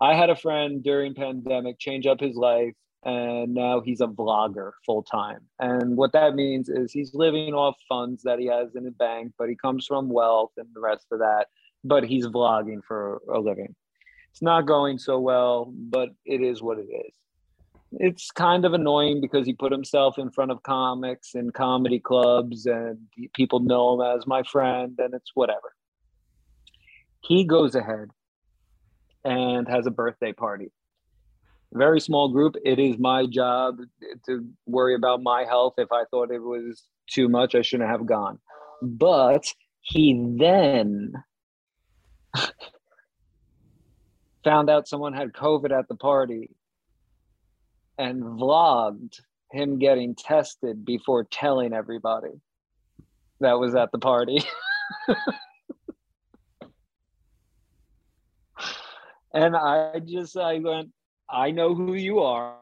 [0.00, 2.74] I had a friend during pandemic change up his life
[3.04, 5.40] and now he's a vlogger full time.
[5.58, 9.32] And what that means is he's living off funds that he has in the bank,
[9.38, 11.48] but he comes from wealth and the rest of that,
[11.84, 13.74] but he's vlogging for a living.
[14.30, 17.14] It's not going so well, but it is what it is
[18.00, 22.66] it's kind of annoying because he put himself in front of comics and comedy clubs
[22.66, 22.98] and
[23.34, 25.74] people know him as my friend and it's whatever
[27.20, 28.08] he goes ahead
[29.24, 30.70] and has a birthday party
[31.72, 33.78] very small group it is my job
[34.26, 37.54] to worry about my health if i thought it was too much.
[37.54, 38.38] I shouldn't have gone.
[38.82, 41.12] But he then
[44.44, 46.50] found out someone had COVID at the party
[47.98, 49.20] and vlogged
[49.50, 52.32] him getting tested before telling everybody
[53.40, 54.42] that was at the party.
[59.32, 60.90] and I just I went,
[61.30, 62.58] I know who you are.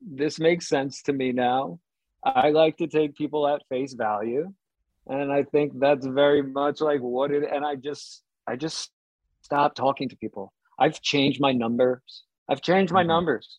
[0.00, 1.78] This makes sense to me now.
[2.24, 4.52] I like to take people at face value.
[5.08, 8.90] And I think that's very much like what it and I just I just
[9.42, 10.52] stopped talking to people.
[10.78, 12.24] I've changed my numbers.
[12.48, 13.08] I've changed my mm-hmm.
[13.08, 13.58] numbers.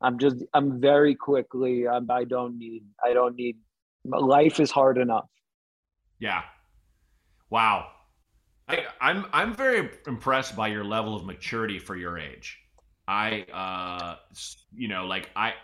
[0.00, 3.56] I'm just I'm very quickly I'm, I don't need I don't need
[4.04, 5.28] life is hard enough.
[6.18, 6.42] Yeah.
[7.50, 7.88] Wow.
[8.68, 12.58] I, I'm I'm very impressed by your level of maturity for your age.
[13.08, 14.16] I uh
[14.74, 15.54] you know like I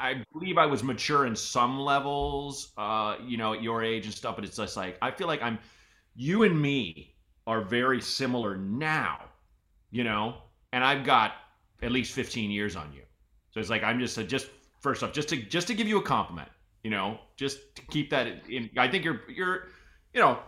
[0.00, 4.14] I believe I was mature in some levels uh you know at your age and
[4.14, 5.58] stuff but it's just like I feel like I'm
[6.14, 7.14] you and me
[7.46, 9.20] are very similar now
[9.90, 10.36] you know
[10.72, 11.32] and I've got
[11.82, 13.02] at least 15 years on you
[13.58, 14.48] so it's like I'm just just
[14.80, 16.48] first off just to just to give you a compliment
[16.84, 19.68] you know just to keep that in I think you're you're
[20.14, 20.38] you know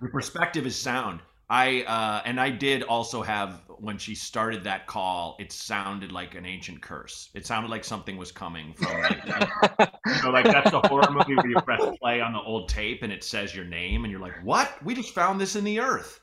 [0.00, 1.20] your perspective is sound
[1.50, 6.34] I uh, and I did also have when she started that call, it sounded like
[6.34, 7.30] an ancient curse.
[7.34, 9.24] It sounded like something was coming from like,
[10.06, 13.02] you know, like that's the horror movie where you press play on the old tape
[13.02, 14.70] and it says your name and you're like, "What?
[14.84, 16.20] We just found this in the earth."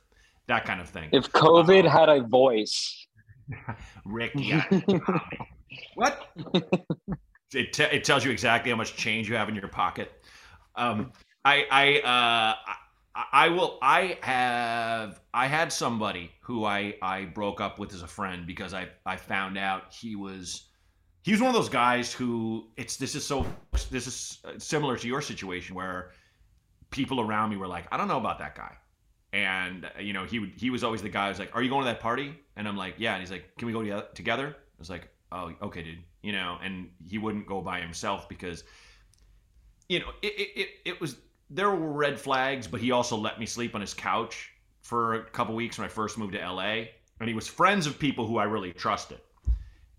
[0.47, 1.09] That kind of thing.
[1.11, 3.04] If COVID had a voice,
[4.05, 4.65] Rick, yeah.
[5.95, 6.27] what?
[7.53, 10.11] It, t- it tells you exactly how much change you have in your pocket.
[10.75, 11.11] Um,
[11.43, 12.55] I I
[13.15, 13.77] uh, I will.
[13.81, 15.21] I have.
[15.33, 19.15] I had somebody who I I broke up with as a friend because I I
[19.15, 20.69] found out he was
[21.23, 23.45] he was one of those guys who it's this is so
[23.89, 26.11] this is similar to your situation where
[26.91, 28.75] people around me were like I don't know about that guy
[29.33, 31.83] and you know he would he was always the guy who's like are you going
[31.83, 34.79] to that party and I'm like yeah and he's like can we go together I
[34.79, 38.63] was like oh okay dude you know and he wouldn't go by himself because
[39.89, 41.17] you know it it, it, it was
[41.49, 44.51] there were red flags, but he also let me sleep on his couch
[44.81, 46.85] for a couple weeks when I first moved to LA.
[47.19, 49.19] And he was friends of people who I really trusted,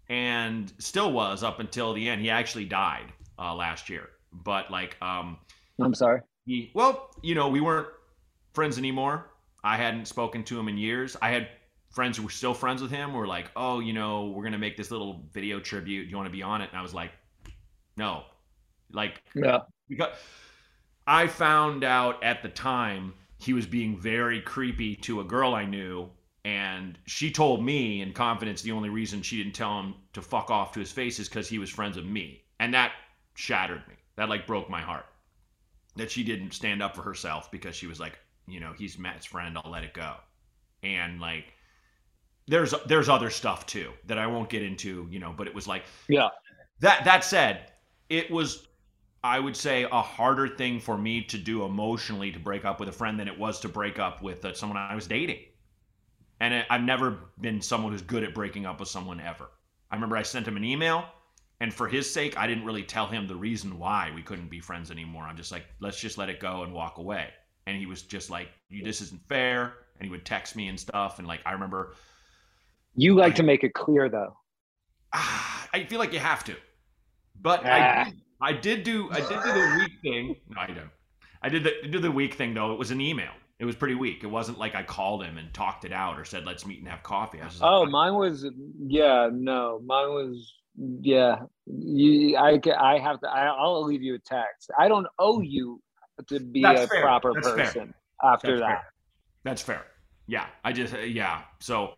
[0.09, 2.21] and still was up until the end.
[2.21, 5.39] He actually died uh, last year, but like, um,
[5.81, 6.21] I'm sorry.
[6.45, 7.89] He well, you know, we weren't
[8.53, 9.31] friends anymore.
[9.65, 11.17] I hadn't spoken to him in years.
[11.23, 11.49] I had
[11.97, 13.15] friends who were still friends with him.
[13.15, 16.05] Were like, oh, you know, we're gonna make this little video tribute.
[16.05, 16.69] Do you want to be on it?
[16.71, 17.11] And I was like,
[17.97, 18.25] no,
[18.93, 20.15] like, yeah, because
[21.07, 25.65] I found out at the time he was being very creepy to a girl I
[25.65, 26.11] knew.
[26.45, 30.49] And she told me in confidence the only reason she didn't tell him to fuck
[30.49, 32.45] off to his face is because he was friends with me.
[32.61, 32.93] And that
[33.35, 33.95] shattered me.
[34.15, 35.07] That like broke my heart.
[35.97, 39.27] That she didn't stand up for herself because she was like, you know, he's Matt's
[39.27, 40.15] friend, I'll let it go.
[40.85, 41.53] And like
[42.49, 45.67] there's there's other stuff too that I won't get into, you know, but it was
[45.67, 46.29] like Yeah.
[46.81, 47.73] That that said,
[48.09, 48.67] it was
[49.25, 52.89] I would say a harder thing for me to do emotionally to break up with
[52.89, 55.41] a friend than it was to break up with uh, someone I was dating.
[56.39, 59.49] And it, I've never been someone who's good at breaking up with someone ever.
[59.91, 61.07] I remember I sent him an email,
[61.61, 64.61] and for his sake, I didn't really tell him the reason why we couldn't be
[64.61, 65.25] friends anymore.
[65.25, 67.31] I'm just like, let's just let it go and walk away.
[67.67, 69.75] And he was just like, this isn't fair.
[69.99, 71.19] And he would text me and stuff.
[71.19, 71.95] And like, I remember.
[72.97, 74.37] You like to make it clear, though.
[75.13, 76.57] I feel like you have to.
[77.41, 77.69] But ah.
[77.69, 80.37] I, I did do I did do the weak thing.
[80.49, 80.91] No, I don't.
[81.43, 82.73] I did the do the weak thing though.
[82.73, 83.31] It was an email.
[83.59, 84.23] It was pretty weak.
[84.23, 86.89] It wasn't like I called him and talked it out or said let's meet and
[86.89, 87.41] have coffee.
[87.61, 88.47] Oh, mine was
[88.79, 89.31] yeah.
[89.33, 90.55] No, mine was
[91.01, 91.41] yeah.
[91.67, 93.29] You, I I have to.
[93.29, 94.71] I, will leave you a text.
[94.79, 95.81] I don't owe you
[96.29, 97.03] to be That's a fair.
[97.03, 98.33] proper That's person fair.
[98.33, 98.69] after That's that.
[98.69, 98.93] Fair.
[99.45, 99.85] That's fair.
[100.27, 101.43] Yeah, I just yeah.
[101.61, 101.95] So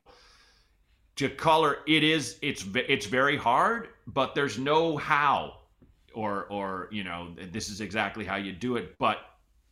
[1.18, 5.58] to color it is it's it's very hard, but there's no how
[6.14, 8.96] or or you know this is exactly how you do it.
[8.98, 9.18] But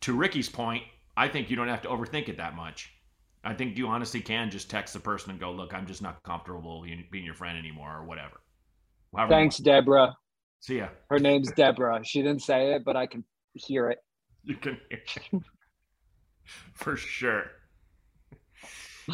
[0.01, 0.83] to ricky's point
[1.15, 2.93] i think you don't have to overthink it that much.
[3.43, 6.21] I think you honestly can just text the person and go look i'm just not
[6.23, 8.41] comfortable being your friend anymore or whatever.
[9.15, 10.15] However thanks deborah.
[10.59, 10.89] See ya.
[11.09, 12.01] Her name's deborah.
[12.03, 13.23] She didn't say it but i can
[13.53, 13.99] hear it.
[14.43, 15.43] You can hear it.
[16.73, 17.51] For sure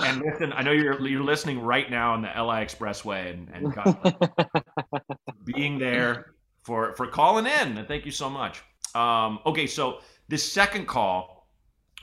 [0.01, 5.03] and listen, I know you're you're listening right now on the LI Expressway and, and
[5.45, 6.33] being there
[6.63, 8.63] for for calling in, and thank you so much.
[8.95, 11.49] Um, okay, so this second call,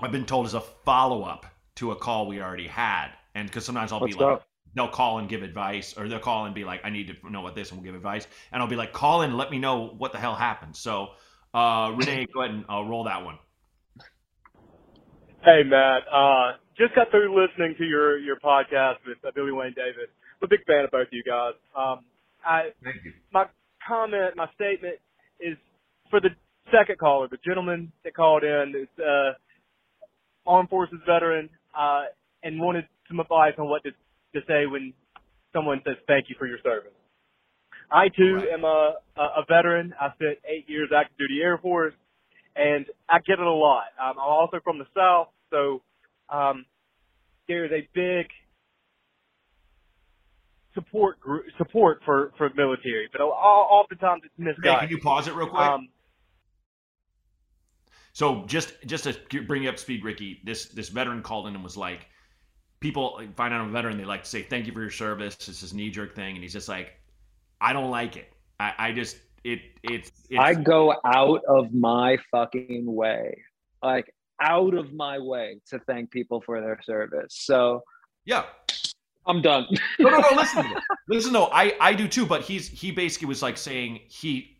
[0.00, 3.64] I've been told is a follow up to a call we already had, and because
[3.64, 4.26] sometimes I'll Let's be go.
[4.34, 4.42] like,
[4.74, 7.42] they'll call and give advice, or they'll call and be like, I need to know
[7.42, 9.88] what this, and we'll give advice, and I'll be like, call in, let me know
[9.98, 10.76] what the hell happened.
[10.76, 11.10] So
[11.54, 13.38] Uh, Renee, go ahead and uh, roll that one.
[15.44, 19.74] Hey Matt, uh, just got through listening to your your podcast with uh, Billy Wayne
[19.76, 20.08] Davis.
[20.40, 21.54] I'm a big fan of both of you guys.
[21.76, 22.04] Um,
[22.44, 23.12] I Thank you.
[23.32, 23.44] my
[23.86, 24.96] comment, my statement
[25.40, 25.56] is
[26.10, 26.30] for the
[26.72, 29.32] second caller, the gentleman that called in, is uh,
[30.46, 32.04] armed forces veteran, uh,
[32.42, 33.90] and wanted some advice on what to
[34.34, 34.92] to say when
[35.52, 36.92] someone says thank you for your service.
[37.92, 38.48] I too Right.
[38.54, 39.92] am a, a a veteran.
[40.00, 41.94] I spent eight years active duty Air Force,
[42.56, 43.84] and I get it a lot.
[44.00, 45.82] Um, I'm also from the South, so
[46.30, 46.64] um,
[47.48, 48.26] there is a big
[50.74, 54.88] support group support for for military, but o- oftentimes it's Okay, misguided.
[54.88, 55.60] can you pause it real quick?
[55.60, 55.88] Um,
[58.12, 61.54] So just just to bring you up to speed, Ricky, this this veteran called in
[61.54, 62.06] and was like,
[62.80, 65.36] people find out I'm a veteran, they like to say thank you for your service.
[65.48, 66.92] It's this knee jerk thing, and he's just like,
[67.60, 68.32] I don't like it.
[68.58, 73.42] I, I just it it's, it's I go out of my fucking way,
[73.82, 77.34] like out of my way to thank people for their service.
[77.38, 77.82] So
[78.24, 78.44] yeah.
[79.26, 79.66] I'm done.
[79.98, 80.28] No, no, no.
[80.36, 81.32] Listen, to listen.
[81.32, 82.24] No, I I do too.
[82.26, 84.56] But he's he basically was like saying he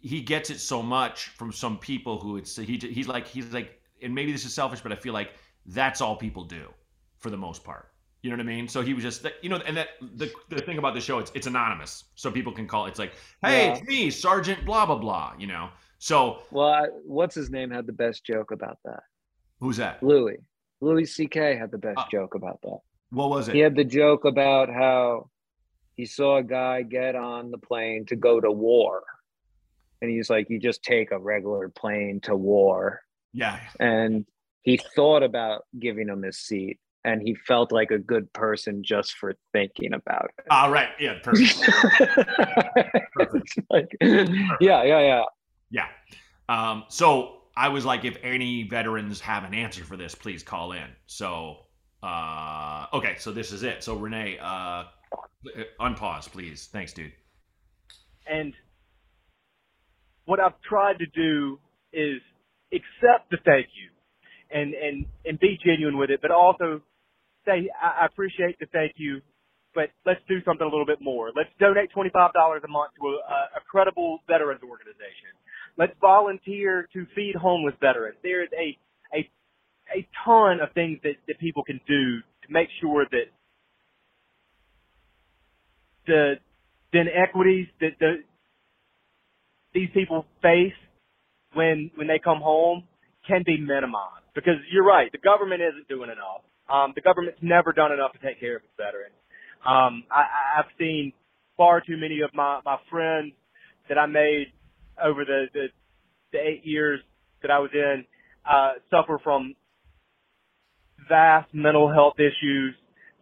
[0.00, 3.80] he gets it so much from some people who it's he he's like he's like
[4.02, 5.30] and maybe this is selfish, but I feel like
[5.66, 6.68] that's all people do
[7.18, 7.88] for the most part.
[8.22, 8.66] You know what I mean?
[8.68, 11.30] So he was just you know, and that the the thing about the show it's
[11.34, 12.86] it's anonymous, so people can call.
[12.86, 13.12] It's like,
[13.42, 13.74] hey, Yeah.
[13.74, 15.34] it's me, Sergeant blah blah blah.
[15.38, 15.70] You know.
[15.98, 19.04] So Well, I, what's his name had the best joke about that?
[19.62, 20.02] Who's that?
[20.02, 20.38] Louis.
[20.80, 21.56] Louis C.K.
[21.56, 22.78] had the best Uh, joke about that.
[23.10, 23.54] What was it?
[23.54, 25.30] He had the joke about how
[25.94, 29.04] he saw a guy get on the plane to go to war.
[30.00, 33.02] And he's like, you just take a regular plane to war.
[33.32, 33.60] Yeah.
[33.78, 34.26] And
[34.62, 36.80] he thought about giving him his seat.
[37.04, 40.46] And he felt like a good person just for thinking about it.
[40.50, 40.88] All right.
[40.98, 41.18] Yeah.
[41.22, 41.52] Perfect.
[43.18, 45.22] It's like, yeah, yeah, yeah.
[45.70, 45.86] Yeah.
[46.48, 50.72] Um, so I was like, if any veterans have an answer for this, please call
[50.72, 50.86] in.
[51.06, 51.58] So,
[52.02, 53.84] uh, okay, so this is it.
[53.84, 54.84] So Renee, uh,
[55.80, 56.68] unpause, please.
[56.72, 57.12] Thanks, dude.
[58.26, 58.54] and
[60.24, 61.58] what I've tried to do
[61.92, 62.20] is
[62.72, 63.90] accept the thank you
[64.50, 66.80] and, and, and be genuine with it, but also
[67.44, 69.20] say, I, appreciate the thank you,
[69.74, 71.32] but let's do something a little bit more.
[71.34, 75.32] Let's donate $25 a month to a, a credible veterans organization.
[75.78, 78.16] Let's volunteer to feed homeless veterans.
[78.22, 78.78] There is a,
[79.16, 79.30] a,
[79.96, 83.26] a ton of things that, that people can do to make sure that
[86.06, 86.34] the,
[86.92, 88.22] the inequities that the,
[89.72, 90.74] these people face
[91.54, 92.84] when when they come home
[93.26, 94.24] can be minimized.
[94.34, 96.42] Because you're right, the government isn't doing enough.
[96.72, 99.14] Um, the government's never done enough to take care of its veterans.
[99.64, 101.12] Um, I, I've seen
[101.56, 103.32] far too many of my my friends
[103.88, 104.52] that I made
[105.02, 105.66] over the the,
[106.32, 107.00] the eight years
[107.42, 108.04] that I was in
[108.50, 109.54] uh, suffer from
[111.08, 112.74] vast mental health issues,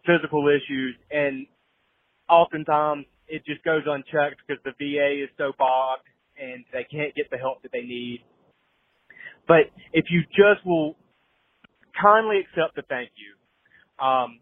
[0.05, 1.47] physical issues, and
[2.29, 6.07] oftentimes it just goes unchecked because the VA is so bogged
[6.41, 8.21] and they can't get the help that they need.
[9.47, 10.95] But if you just will
[12.01, 14.39] kindly accept the thank you, um,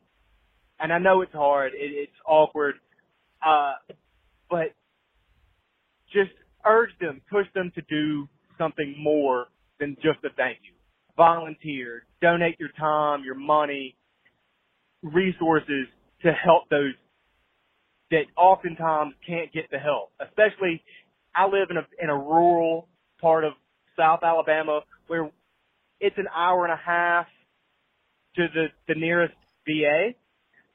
[0.79, 2.75] and I know it's hard, it, it's awkward,
[3.45, 3.73] uh,
[4.49, 4.73] but
[6.13, 6.31] just
[6.65, 9.47] urge them, push them to do something more
[9.79, 10.73] than just a thank you.
[11.15, 13.95] Volunteer, donate your time, your money,
[15.03, 15.87] resources
[16.23, 16.93] to help those
[18.11, 20.11] that oftentimes can't get the help.
[20.19, 20.83] Especially,
[21.35, 22.87] I live in a in a rural
[23.21, 23.53] part of
[23.97, 25.29] South Alabama where
[25.99, 27.27] it's an hour and a half
[28.35, 29.33] to the the nearest
[29.65, 30.11] VA,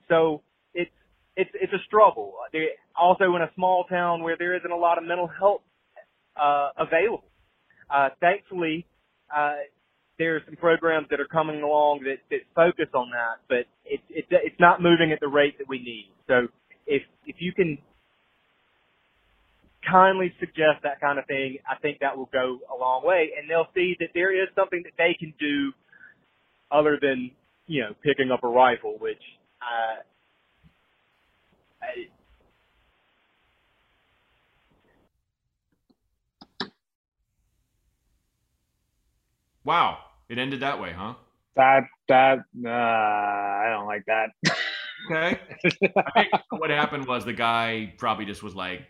[0.09, 0.43] so
[0.75, 0.91] it's
[1.37, 2.35] it's it's a struggle.
[2.53, 5.63] There, also in a small town where there isn't a lot of mental health
[6.41, 7.25] uh, available.
[7.91, 8.87] Uh, thankfully,
[9.35, 9.57] uh,
[10.19, 14.01] there are some programs that are coming along that, that focus on that, but it,
[14.09, 16.11] it, it's not moving at the rate that we need.
[16.29, 16.49] So
[16.87, 17.79] if, if you can
[19.89, 23.51] kindly suggest that kind of thing, I think that will go a long way and
[23.51, 25.73] they'll see that there is something that they can do
[26.71, 27.31] other than,
[27.67, 29.21] you know, picking up a rifle, which,
[29.61, 30.03] uh,
[39.65, 39.99] Wow.
[40.29, 41.15] It ended that way, huh?
[41.57, 44.31] That that uh, I don't like that.
[45.07, 45.39] Okay.
[45.97, 48.83] I think what happened was the guy probably just was like,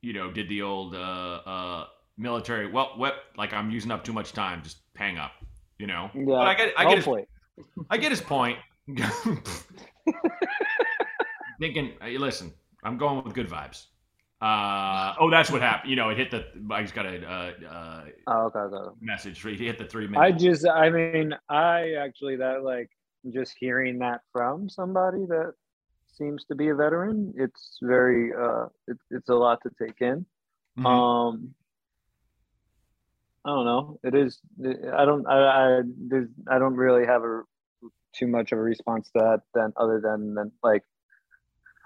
[0.00, 1.86] you know, did the old uh, uh,
[2.16, 2.70] military.
[2.70, 3.14] Well, what?
[3.36, 4.62] Like I'm using up too much time.
[4.62, 5.32] Just hang up.
[5.78, 6.10] You know.
[6.14, 6.72] Yeah, But I get.
[6.76, 6.96] I get.
[6.96, 7.26] His, hopefully.
[7.90, 8.58] I get his point.
[11.60, 12.52] Thinking, hey, listen,
[12.84, 13.86] I'm going with good vibes.
[14.46, 15.90] Uh, oh, that's what happened.
[15.90, 16.46] You know, it hit the.
[16.70, 18.90] I just got a uh, uh, oh, okay, okay.
[19.00, 19.42] message.
[19.42, 20.20] He hit the three minutes.
[20.20, 22.90] I just, I mean, I actually that like
[23.32, 25.54] just hearing that from somebody that
[26.12, 27.34] seems to be a veteran.
[27.36, 30.24] It's very, uh, it, it's a lot to take in.
[30.78, 30.86] Mm-hmm.
[30.86, 31.54] Um,
[33.44, 34.00] I don't know.
[34.04, 34.38] It is.
[34.64, 35.26] I don't.
[35.26, 35.78] I.
[35.78, 37.42] I, I don't really have a
[38.12, 40.84] too much of a response to that than other than than like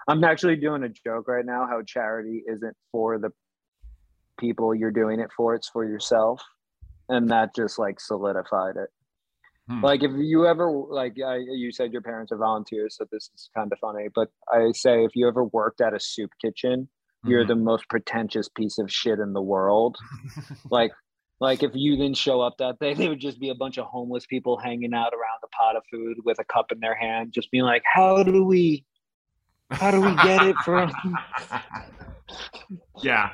[0.07, 3.31] I'm actually doing a joke right now how charity isn't for the
[4.39, 6.41] people you're doing it for, it's for yourself.
[7.09, 8.89] And that just like solidified it.
[9.69, 9.83] Hmm.
[9.83, 13.49] Like if you ever like I, you said your parents are volunteers, so this is
[13.55, 14.07] kind of funny.
[14.13, 17.29] But I say if you ever worked at a soup kitchen, mm-hmm.
[17.29, 19.97] you're the most pretentious piece of shit in the world.
[20.71, 20.91] like
[21.39, 23.85] like if you didn't show up that day, they would just be a bunch of
[23.85, 27.31] homeless people hanging out around a pot of food with a cup in their hand,
[27.33, 28.85] just being like, "How do we
[29.71, 30.91] how do we get it from?
[33.03, 33.31] yeah.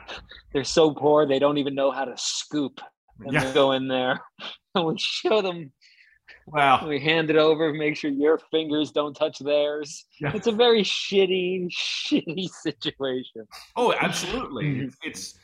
[0.53, 2.79] They're so poor they don't even know how to scoop.
[3.19, 3.51] And yeah.
[3.53, 4.21] go in there
[4.75, 5.71] and we show them.
[6.45, 6.87] Wow.
[6.87, 10.05] We hand it over, make sure your fingers don't touch theirs.
[10.21, 10.31] Yeah.
[10.33, 13.47] It's a very shitty, shitty situation.
[13.75, 14.79] Oh, absolutely.
[14.81, 15.35] it's, it's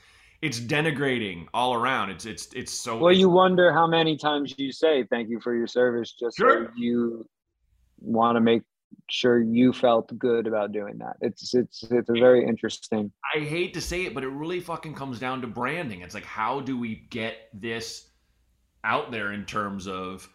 [0.42, 2.10] it's denigrating all around.
[2.10, 2.98] It's it's it's so.
[2.98, 6.66] Well, you wonder how many times you say thank you for your service, just sure.
[6.66, 7.26] so you
[8.02, 8.62] want to make
[9.10, 11.18] sure you felt good about doing that.
[11.22, 13.12] It's it's it's a very interesting.
[13.36, 16.02] I hate to say it, but it really fucking comes down to branding.
[16.02, 18.08] It's like how do we get this
[18.84, 20.30] out there in terms of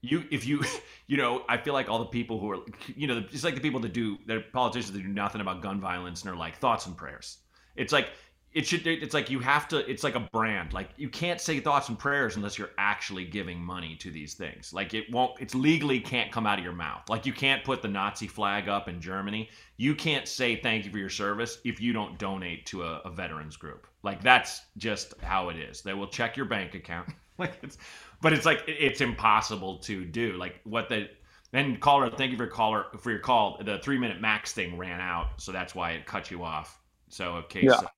[0.00, 0.62] you if you
[1.06, 2.58] you know i feel like all the people who are
[2.94, 5.80] you know it's like the people that do they're politicians that do nothing about gun
[5.80, 7.38] violence and are like thoughts and prayers
[7.76, 8.10] it's like
[8.54, 10.74] it should it's like you have to it's like a brand.
[10.74, 14.72] Like you can't say thoughts and prayers unless you're actually giving money to these things.
[14.74, 17.08] Like it won't it's legally can't come out of your mouth.
[17.08, 19.48] Like you can't put the nazi flag up in germany.
[19.78, 23.10] You can't say thank you for your service if you don't donate to a, a
[23.10, 23.86] veterans group.
[24.02, 25.80] Like that's just how it is.
[25.80, 27.08] They will check your bank account.
[27.38, 27.78] Like it's
[28.20, 30.34] but it's like it's impossible to do.
[30.34, 31.08] Like what the
[31.54, 33.58] and caller thank you for your caller for your call.
[33.64, 36.78] The three minute max thing ran out so that's why it cut you off.
[37.08, 37.88] So in case yeah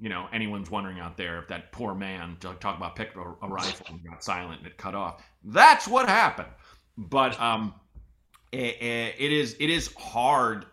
[0.00, 3.20] you know anyone's wondering out there if that poor man to talk about picked a,
[3.20, 5.22] a rifle and got silent and it cut off.
[5.44, 6.48] That's what happened.
[6.96, 7.74] But um
[8.52, 8.76] it,
[9.18, 10.66] it is it is hard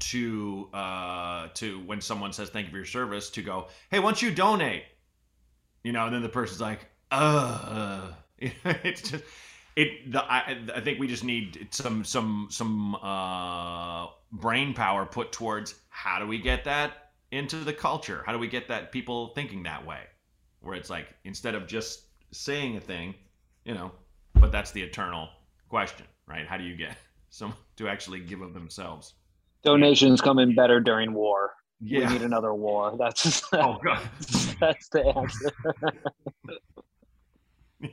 [0.00, 4.20] to uh to when someone says thank you for your service to go hey once
[4.22, 4.84] you donate?
[5.82, 8.08] You know and then the person's like uh
[8.38, 9.24] it's just
[9.76, 15.32] it the I, I think we just need some some some uh brain power put
[15.32, 18.22] towards how do we get that into the culture?
[18.26, 20.00] How do we get that people thinking that way?
[20.60, 22.02] Where it's like instead of just
[22.32, 23.14] saying a thing,
[23.64, 23.92] you know,
[24.34, 25.28] but that's the eternal
[25.68, 26.46] question, right?
[26.46, 26.96] How do you get
[27.30, 29.14] someone to actually give of themselves?
[29.62, 31.52] Donations come in better during war.
[31.82, 32.08] Yeah.
[32.08, 32.94] We need another war.
[32.98, 34.00] That's oh, God.
[34.60, 35.52] that's the answer.
[37.80, 37.88] yeah.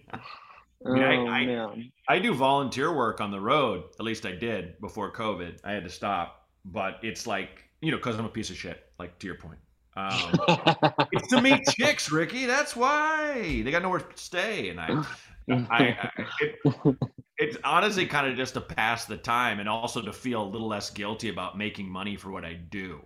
[0.86, 1.84] I, mean, oh, I.
[2.10, 3.84] I, I do volunteer work on the road.
[3.98, 5.60] At least I did before COVID.
[5.64, 8.84] I had to stop, but it's like you know, because I'm a piece of shit.
[9.00, 9.60] Like to your point,
[9.96, 10.34] um,
[11.12, 12.46] it's to meet chicks, Ricky.
[12.46, 15.04] That's why they got nowhere to stay, and I,
[15.50, 16.10] I, I
[16.40, 16.98] it,
[17.38, 20.68] it's honestly kind of just to pass the time, and also to feel a little
[20.68, 23.02] less guilty about making money for what I do.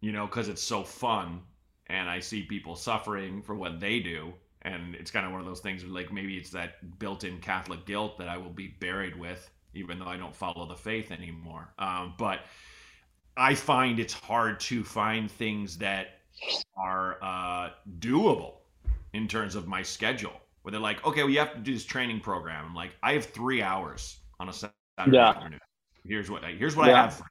[0.00, 1.40] You know, because it's so fun,
[1.86, 4.32] and I see people suffering for what they do,
[4.62, 8.18] and it's kind of one of those things like maybe it's that built-in Catholic guilt
[8.18, 11.72] that I will be buried with, even though I don't follow the faith anymore.
[11.78, 12.40] Um, but
[13.38, 16.18] I find it's hard to find things that
[16.76, 17.70] are uh,
[18.00, 18.54] doable
[19.12, 20.32] in terms of my schedule.
[20.62, 22.66] Where they're like, okay, well, have to do this training program.
[22.66, 24.72] I'm like, I have three hours on a Saturday
[25.12, 25.30] yeah.
[25.30, 25.60] afternoon.
[26.04, 26.94] Here's what here's what yeah.
[26.94, 27.22] I have.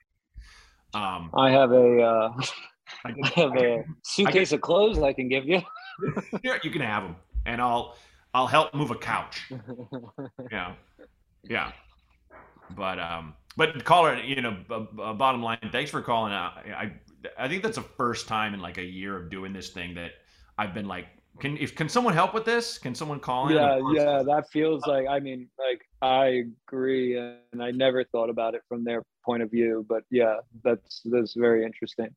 [0.94, 2.34] Um, I have a uh,
[3.06, 5.62] I, can, I have I a suitcase can, of clothes I can give you.
[6.42, 7.98] Here, you can have them, and I'll
[8.34, 9.52] I'll help move a couch.
[10.52, 10.74] yeah,
[11.44, 11.72] yeah.
[12.76, 16.58] But um, but caller, you know, uh, bottom line, thanks for calling out.
[16.58, 16.94] I
[17.38, 20.12] I think that's the first time in like a year of doing this thing that
[20.58, 21.08] I've been like,
[21.40, 22.78] can if can someone help with this?
[22.78, 23.56] Can someone call in?
[23.56, 25.08] Yeah, yeah, that feels like.
[25.08, 29.52] I mean, like I agree, and I never thought about it from their point of
[29.52, 29.86] view.
[29.90, 32.10] But yeah, that's that's very interesting.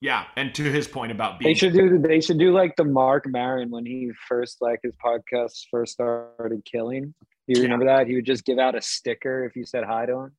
[0.00, 2.84] Yeah, and to his point about being, they should do they should do like the
[2.84, 7.14] Marc Maron when he first like his podcast first started killing.
[7.46, 7.98] You remember yeah.
[7.98, 8.06] that?
[8.06, 10.32] He would just give out a sticker if you said hi to him.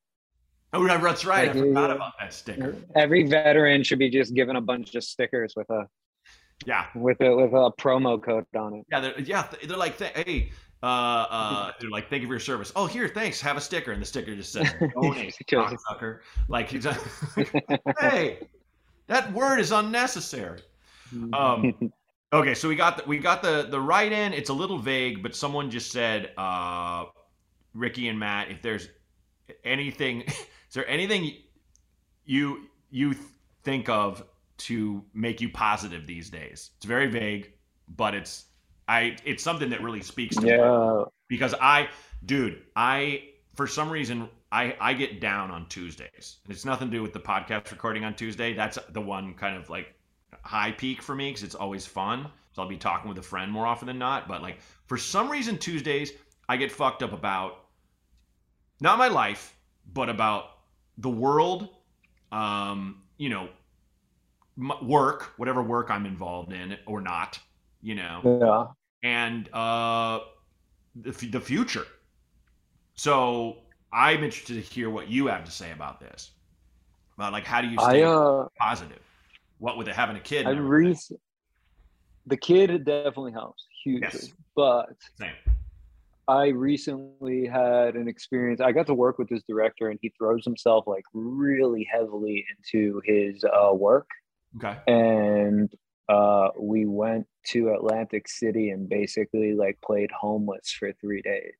[0.75, 1.47] Oh, that's right.
[1.47, 2.75] Like, I forgot about that sticker.
[2.95, 5.87] Every veteran should be just given a bunch of stickers with a
[6.65, 8.85] yeah with a with a promo code on it.
[8.91, 10.51] Yeah, they're, yeah, they're like, hey,
[10.83, 12.71] uh, uh, they're like, thank you for your service.
[12.75, 13.41] Oh, here, thanks.
[13.41, 14.71] Have a sticker, and the sticker just says,
[15.01, 15.33] "Donate,
[15.89, 16.69] sucker." Like,
[17.99, 18.39] hey,
[19.07, 20.61] that word is unnecessary.
[21.33, 21.91] Um,
[22.33, 24.33] okay, so we got the, we got the the write in.
[24.33, 27.05] It's a little vague, but someone just said, uh,
[27.73, 28.89] Ricky and Matt, if there's
[29.63, 30.23] anything,
[30.75, 31.33] there anything
[32.25, 33.15] you you
[33.63, 34.23] think of
[34.57, 36.71] to make you positive these days?
[36.77, 37.51] It's very vague,
[37.87, 38.45] but it's
[38.87, 40.57] I it's something that really speaks to yeah.
[40.57, 41.89] me because I,
[42.25, 43.23] dude, I
[43.55, 46.37] for some reason I I get down on Tuesdays.
[46.45, 48.53] And it's nothing to do with the podcast recording on Tuesday.
[48.53, 49.93] That's the one kind of like
[50.43, 52.27] high peak for me because it's always fun.
[52.53, 54.27] So I'll be talking with a friend more often than not.
[54.27, 56.13] But like for some reason Tuesdays
[56.47, 57.65] I get fucked up about
[58.79, 59.55] not my life,
[59.93, 60.54] but about
[60.97, 61.69] the world,
[62.31, 63.49] um, you know,
[64.81, 67.39] work, whatever work I'm involved in or not,
[67.81, 70.19] you know, yeah, and uh,
[70.95, 71.85] the, the future.
[72.95, 73.57] So
[73.91, 76.31] I'm interested to hear what you have to say about this.
[77.17, 78.99] About like, how do you stay I, uh, positive?
[79.59, 80.47] What with it having a kid?
[80.47, 80.97] I re-
[82.25, 84.33] the kid definitely helps hugely, yes.
[84.55, 85.33] but Same.
[86.27, 88.59] I recently had an experience.
[88.59, 93.01] I got to work with this director, and he throws himself like really heavily into
[93.05, 94.07] his uh, work.
[94.57, 94.77] Okay.
[94.87, 95.71] And
[96.09, 101.53] uh, we went to Atlantic City and basically like played homeless for three days.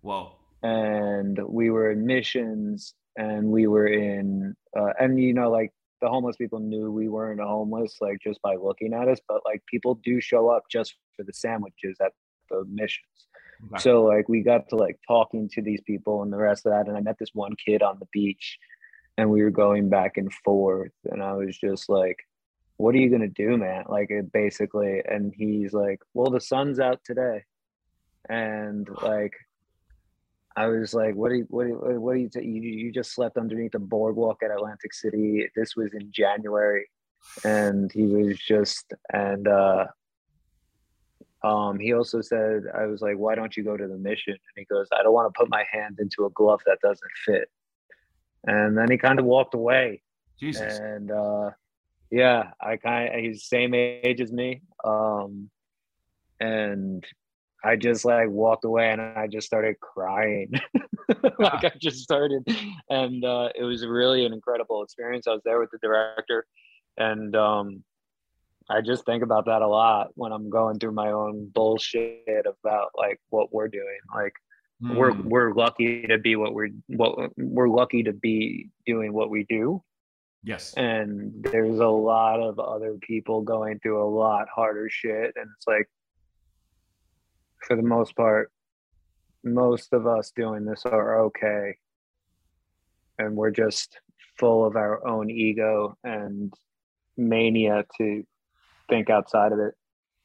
[0.00, 0.36] Whoa.
[0.62, 6.08] And we were in missions, and we were in, uh, and you know, like the
[6.08, 9.20] homeless people knew we weren't homeless, like just by looking at us.
[9.28, 12.12] But like people do show up just for the sandwiches at
[12.50, 13.28] the missions.
[13.66, 13.82] Okay.
[13.82, 16.88] So like we got to like talking to these people and the rest of that.
[16.88, 18.58] And I met this one kid on the beach
[19.16, 20.92] and we were going back and forth.
[21.04, 22.18] And I was just like,
[22.76, 23.84] what are you gonna do, man?
[23.88, 27.44] Like it basically, and he's like, Well, the sun's out today.
[28.28, 29.34] And like
[30.56, 33.12] I was like, what do you, what do you, what do you, you, you just
[33.12, 35.48] slept underneath the boardwalk at Atlantic City.
[35.56, 36.88] This was in January.
[37.44, 39.86] And he was just, and, uh,
[41.44, 44.32] um, he also said, I was like, why don't you go to the mission?
[44.32, 47.10] And he goes, I don't want to put my hand into a glove that doesn't
[47.26, 47.50] fit.
[48.46, 50.00] And then he kind of walked away.
[50.40, 50.78] Jesus.
[50.78, 51.50] And uh,
[52.10, 54.62] yeah, I kind of, he's same age as me.
[54.84, 55.50] Um,
[56.40, 57.04] and
[57.62, 60.50] I just like walked away and I just started crying.
[61.38, 62.42] like I just started,
[62.88, 65.26] and uh, it was really an incredible experience.
[65.26, 66.46] I was there with the director,
[66.96, 67.84] and um,
[68.70, 72.90] I just think about that a lot when I'm going through my own bullshit about
[72.96, 73.98] like what we're doing.
[74.14, 74.32] Like
[74.82, 74.96] mm.
[74.96, 75.28] we're hmm.
[75.28, 79.82] we're lucky to be what we're what we're lucky to be doing what we do.
[80.42, 80.74] Yes.
[80.74, 85.66] And there's a lot of other people going through a lot harder shit and it's
[85.66, 85.88] like
[87.66, 88.50] for the most part
[89.42, 91.76] most of us doing this are okay.
[93.18, 94.00] And we're just
[94.38, 96.52] full of our own ego and
[97.16, 98.24] mania to
[98.88, 99.74] think outside of it.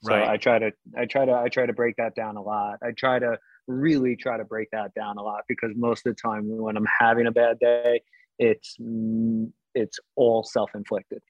[0.02, 0.30] So right.
[0.30, 2.78] I try to I try to I try to break that down a lot.
[2.82, 3.38] I try to
[3.68, 6.88] really try to break that down a lot because most of the time when I'm
[7.00, 8.02] having a bad day,
[8.38, 8.78] it's
[9.76, 11.22] it's all self-inflicted.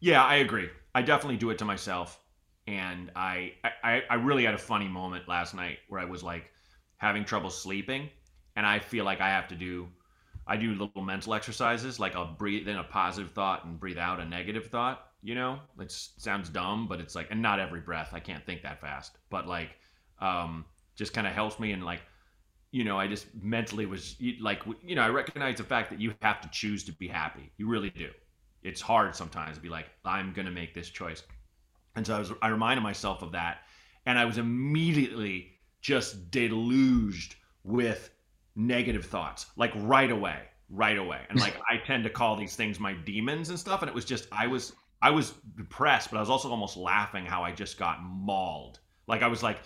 [0.00, 0.68] Yeah, I agree.
[0.94, 2.20] I definitely do it to myself.
[2.66, 6.50] And I, I I really had a funny moment last night where I was like
[6.98, 8.10] having trouble sleeping
[8.56, 9.88] and I feel like I have to do
[10.46, 14.20] I do little mental exercises like I'll breathe in a positive thought and breathe out
[14.20, 15.58] a negative thought you know?
[15.80, 19.18] It sounds dumb but it's like and not every breath i can't think that fast
[19.30, 19.70] but like
[20.20, 20.64] um
[20.96, 22.02] just kind of helps me and like
[22.70, 26.12] you know i just mentally was like you know i recognize the fact that you
[26.20, 27.50] have to choose to be happy.
[27.56, 28.10] You really do.
[28.62, 31.22] It's hard sometimes to be like i'm gonna make this choice.
[31.96, 33.58] And so i was i reminded myself of that
[34.06, 38.10] and i was immediately just deluged with
[38.56, 40.40] negative thoughts like right away
[40.70, 41.20] right away.
[41.30, 44.04] And like i tend to call these things my demons and stuff and it was
[44.04, 47.78] just i was I was depressed, but I was also almost laughing how I just
[47.78, 48.80] got mauled.
[49.06, 49.58] Like I was like,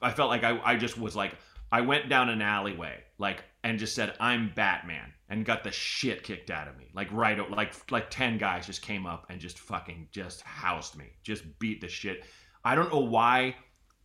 [0.00, 1.34] I felt like I, I just was like,
[1.72, 6.24] I went down an alleyway, like, and just said, I'm Batman, and got the shit
[6.24, 6.86] kicked out of me.
[6.94, 11.06] Like, right, like, like 10 guys just came up and just fucking just housed me,
[11.22, 12.24] just beat the shit.
[12.64, 13.54] I don't know why.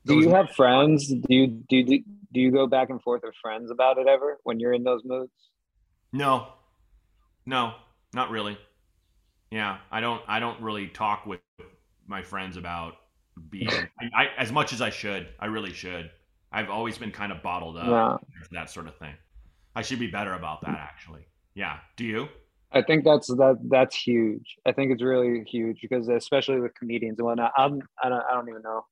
[0.06, 1.08] Do you have friends?
[1.08, 2.04] Do you, do you,
[2.34, 5.02] do you go back and forth with friends about it ever when you're in those
[5.04, 5.32] moods?
[6.14, 6.50] No,
[7.48, 7.74] no,
[8.14, 8.58] not really.
[9.56, 10.22] Yeah, I don't.
[10.28, 11.40] I don't really talk with
[12.08, 12.96] my friends about
[13.50, 15.30] being I, I, as much as I should.
[15.40, 16.12] I really should.
[16.52, 17.88] I've always been kind of bottled up.
[17.88, 18.48] Yeah.
[18.52, 19.14] That sort of thing.
[19.74, 21.26] I should be better about that, actually.
[21.54, 21.78] Yeah.
[21.96, 22.28] Do you?
[22.74, 24.58] I think that's that that's huge.
[24.66, 27.54] I think it's really huge because especially with comedians and whatnot.
[27.58, 28.86] I'm I don't I don't even know,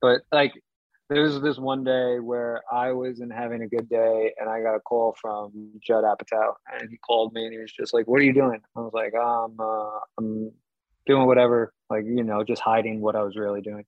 [0.00, 0.54] but like
[1.08, 4.74] there was this one day where I wasn't having a good day and I got
[4.74, 8.20] a call from Judd Apatow and he called me and he was just like, what
[8.20, 8.60] are you doing?
[8.76, 10.52] I was like, I'm, uh, I'm
[11.06, 13.84] doing whatever, like you know, just hiding what I was really doing.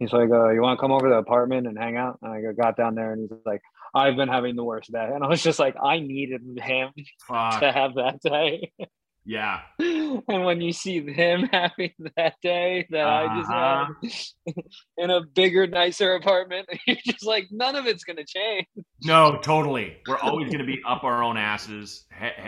[0.00, 2.32] He's like, uh, "You want to come over to the apartment and hang out?" And
[2.32, 3.62] I got down there, and he's like,
[3.94, 6.90] "I've been having the worst day," and I was just like, "I needed him
[7.28, 7.60] Fuck.
[7.60, 8.72] to have that day."
[9.24, 9.60] Yeah.
[10.28, 13.28] And when you see him having that day that uh-huh.
[13.28, 14.62] I just had uh-huh.
[14.98, 18.66] in a bigger, nicer apartment, you're just like, none of it's gonna change.
[19.02, 19.96] No, totally.
[20.06, 22.04] We're always gonna be up our own asses,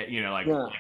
[0.08, 0.62] you know, like, yeah.
[0.62, 0.74] like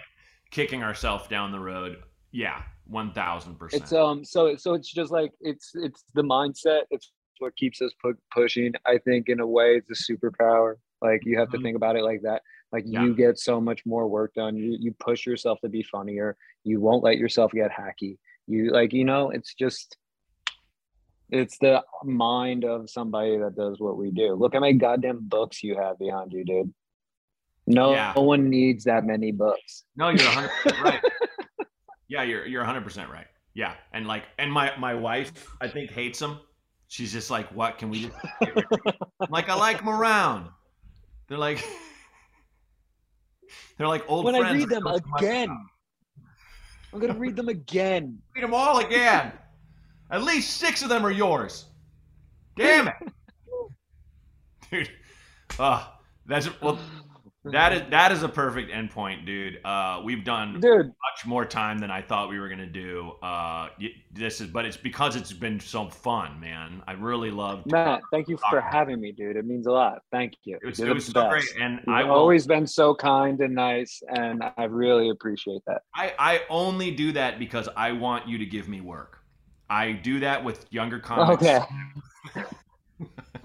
[0.52, 1.98] kicking ourselves down the road.
[2.32, 3.82] Yeah, one thousand percent.
[3.82, 6.82] It's um, so so it's just like it's it's the mindset.
[6.90, 8.72] It's what keeps us pu- pushing.
[8.86, 10.74] I think in a way, it's a superpower.
[11.02, 11.58] Like you have mm-hmm.
[11.58, 12.42] to think about it like that.
[12.72, 13.02] Like yeah.
[13.02, 14.56] you get so much more work done.
[14.56, 16.36] You you push yourself to be funnier.
[16.64, 18.18] You won't let yourself get hacky.
[18.46, 19.96] You like you know it's just
[21.30, 24.34] it's the mind of somebody that does what we do.
[24.34, 26.72] Look how many goddamn books you have behind you, dude.
[27.66, 28.12] No, yeah.
[28.14, 29.84] no one needs that many books.
[29.96, 31.00] No, you're 100 right.
[32.08, 33.26] Yeah, you're you're 100 percent right.
[33.54, 36.40] Yeah, and like, and my my wife, I think hates them.
[36.88, 38.02] She's just like, what can we?
[38.02, 38.14] Just
[39.28, 40.48] like, I like them around.
[41.26, 41.64] They're like,
[43.76, 44.52] they're like old when friends.
[44.52, 45.66] When I read them again,
[46.92, 48.18] I'm gonna read them again.
[48.34, 49.32] Read them all again.
[50.10, 51.66] At least six of them are yours.
[52.56, 52.94] Damn it,
[54.70, 54.90] dude.
[55.58, 55.86] Uh,
[56.26, 56.78] that's well.
[57.52, 59.64] That is that is a perfect endpoint, dude.
[59.64, 60.86] Uh, we've done dude.
[60.86, 63.12] much more time than I thought we were gonna do.
[63.22, 63.68] Uh,
[64.12, 66.82] this is, but it's because it's been so fun, man.
[66.86, 69.36] I really love Matt, thank you for having me, dude.
[69.36, 70.02] It means a lot.
[70.10, 70.58] Thank you.
[70.62, 71.30] It was, it was so best.
[71.30, 75.82] great, and You've I've always been so kind and nice, and I really appreciate that.
[75.94, 79.18] I I only do that because I want you to give me work.
[79.68, 81.42] I do that with younger comics.
[81.42, 81.64] Okay.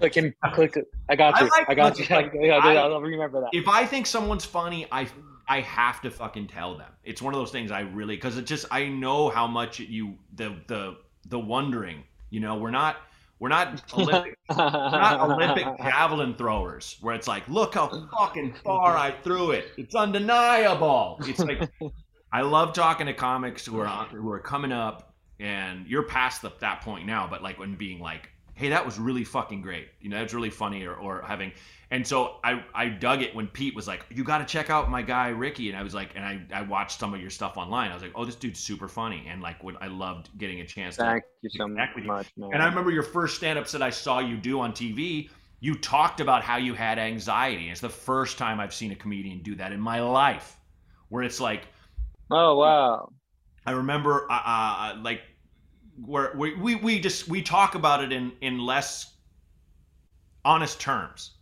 [0.02, 0.86] click and click.
[1.08, 1.46] I got you.
[1.46, 2.06] I, like, I got you.
[2.10, 3.50] Like, I, will remember that.
[3.52, 5.06] If I think someone's funny, I
[5.48, 6.90] I have to fucking tell them.
[7.04, 10.14] It's one of those things I really because it just I know how much you
[10.34, 10.96] the the
[11.28, 12.02] the wondering.
[12.30, 12.96] You know, we're not
[13.38, 18.96] we're not Olympic, we're not Olympic javelin throwers where it's like, look how fucking far
[18.96, 19.72] I threw it.
[19.76, 21.18] It's undeniable.
[21.26, 21.68] It's like
[22.32, 26.50] I love talking to comics who are who are coming up, and you're past the,
[26.60, 27.26] that point now.
[27.28, 29.88] But like when being like hey, that was really fucking great.
[30.00, 31.52] You know, that's really funny or, or having.
[31.90, 34.90] And so I, I dug it when Pete was like, you got to check out
[34.90, 35.68] my guy, Ricky.
[35.68, 37.90] And I was like, and I, I watched some of your stuff online.
[37.90, 39.26] I was like, oh, this dude's super funny.
[39.28, 42.42] And like, what I loved getting a chance Thank to you so much, you.
[42.42, 42.50] Man.
[42.54, 45.28] And I remember your first stand ups that I saw you do on TV.
[45.60, 47.70] You talked about how you had anxiety.
[47.70, 50.56] It's the first time I've seen a comedian do that in my life,
[51.08, 51.68] where it's like,
[52.30, 53.12] oh, wow.
[53.64, 55.20] I remember, uh, uh, like,
[56.04, 59.12] where we, we, just we talk about it in in less
[60.44, 61.32] honest terms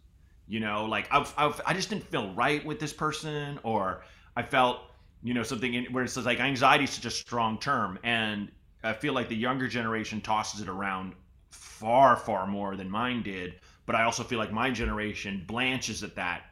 [0.46, 1.32] you know like I've,
[1.64, 4.02] i just didn't feel right with this person or
[4.36, 4.80] i felt
[5.22, 8.50] you know something in, where it says like anxiety is such a strong term and
[8.82, 11.14] i feel like the younger generation tosses it around
[11.50, 13.54] far far more than mine did
[13.86, 16.42] but i also feel like my generation blanches at that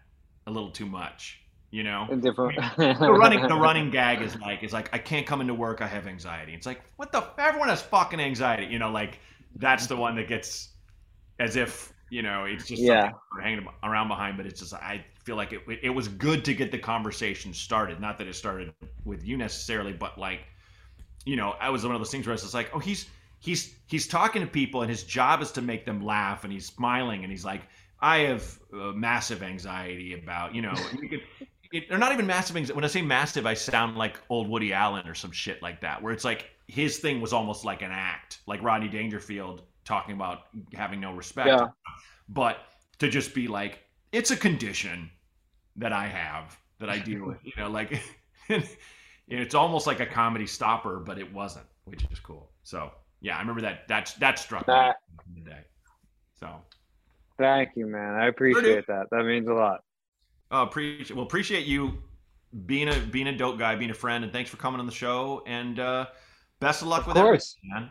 [0.46, 2.06] a little too much you know?
[2.20, 2.56] Different.
[2.76, 5.86] The running the running gag is like is like i can't come into work i
[5.86, 6.54] have anxiety.
[6.54, 9.20] It's like what the everyone has fucking anxiety you know like
[9.56, 10.70] that's the one that gets
[11.38, 13.10] as if you know it's just yeah.
[13.40, 16.72] hanging around behind but it's just i feel like it, it was good to get
[16.72, 18.00] the conversation started.
[18.00, 18.72] Not that it started
[19.04, 20.40] with you necessarily but like
[21.24, 23.06] you know i was one of those things where it's just like oh he's
[23.40, 26.66] he's he's talking to people and his job is to make them laugh and he's
[26.66, 27.62] smiling and he's like
[28.00, 31.22] I have uh, massive anxiety about, you know, you could,
[31.72, 32.72] it, they're not even massive things.
[32.72, 36.02] When I say massive, I sound like old Woody Allen or some shit like that,
[36.02, 40.42] where it's like his thing was almost like an act, like Rodney Dangerfield talking about
[40.74, 41.48] having no respect.
[41.48, 41.68] Yeah.
[42.28, 42.58] But
[42.98, 45.10] to just be like, it's a condition
[45.76, 48.00] that I have that I deal with, you know, like
[49.28, 52.50] it's almost like a comedy stopper, but it wasn't, which is cool.
[52.62, 52.90] So
[53.20, 53.88] yeah, I remember that.
[53.88, 54.96] That's that struck that,
[55.34, 55.60] me today.
[56.38, 56.48] So
[57.38, 58.14] thank you, man.
[58.14, 59.06] I appreciate that.
[59.10, 59.80] That means a lot.
[60.50, 61.98] Oh, appreciate well appreciate you
[62.66, 64.92] being a being a dope guy, being a friend, and thanks for coming on the
[64.92, 65.42] show.
[65.46, 66.06] And uh,
[66.60, 67.56] best of luck of with course.
[67.62, 67.90] everything, man.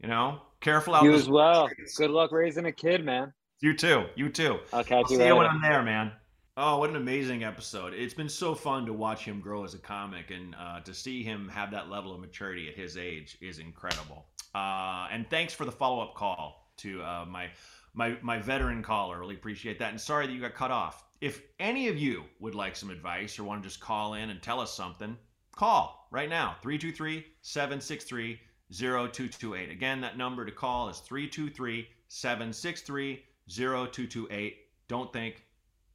[0.00, 1.02] You know, careful out.
[1.02, 1.10] There.
[1.10, 1.68] You as well.
[1.68, 1.96] Streets.
[1.96, 3.32] Good luck raising a kid, man.
[3.60, 4.06] You too.
[4.14, 4.58] You too.
[4.72, 5.28] I'll catch I'll you see later.
[5.30, 6.12] you when I'm there, man.
[6.56, 7.92] Oh, what an amazing episode!
[7.94, 11.22] It's been so fun to watch him grow as a comic, and uh, to see
[11.22, 14.26] him have that level of maturity at his age is incredible.
[14.54, 17.48] Uh, and thanks for the follow up call to uh, my
[17.94, 19.20] my my veteran caller.
[19.20, 19.90] Really appreciate that.
[19.90, 21.04] And sorry that you got cut off.
[21.20, 24.40] If any of you would like some advice or want to just call in and
[24.40, 25.16] tell us something,
[25.56, 28.40] call right now 323 763
[28.70, 29.70] 0228.
[29.70, 34.56] Again, that number to call is 323 763 0228.
[34.86, 35.42] Don't think,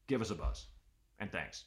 [0.08, 0.66] give us a buzz.
[1.20, 1.66] And thanks.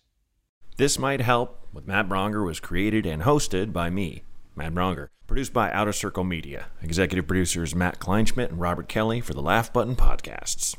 [0.77, 4.23] This Might Help with Matt Braunger was created and hosted by me,
[4.55, 5.09] Matt Braunger.
[5.27, 6.67] Produced by Outer Circle Media.
[6.83, 10.77] Executive producers Matt Kleinschmidt and Robert Kelly for the Laugh Button Podcasts.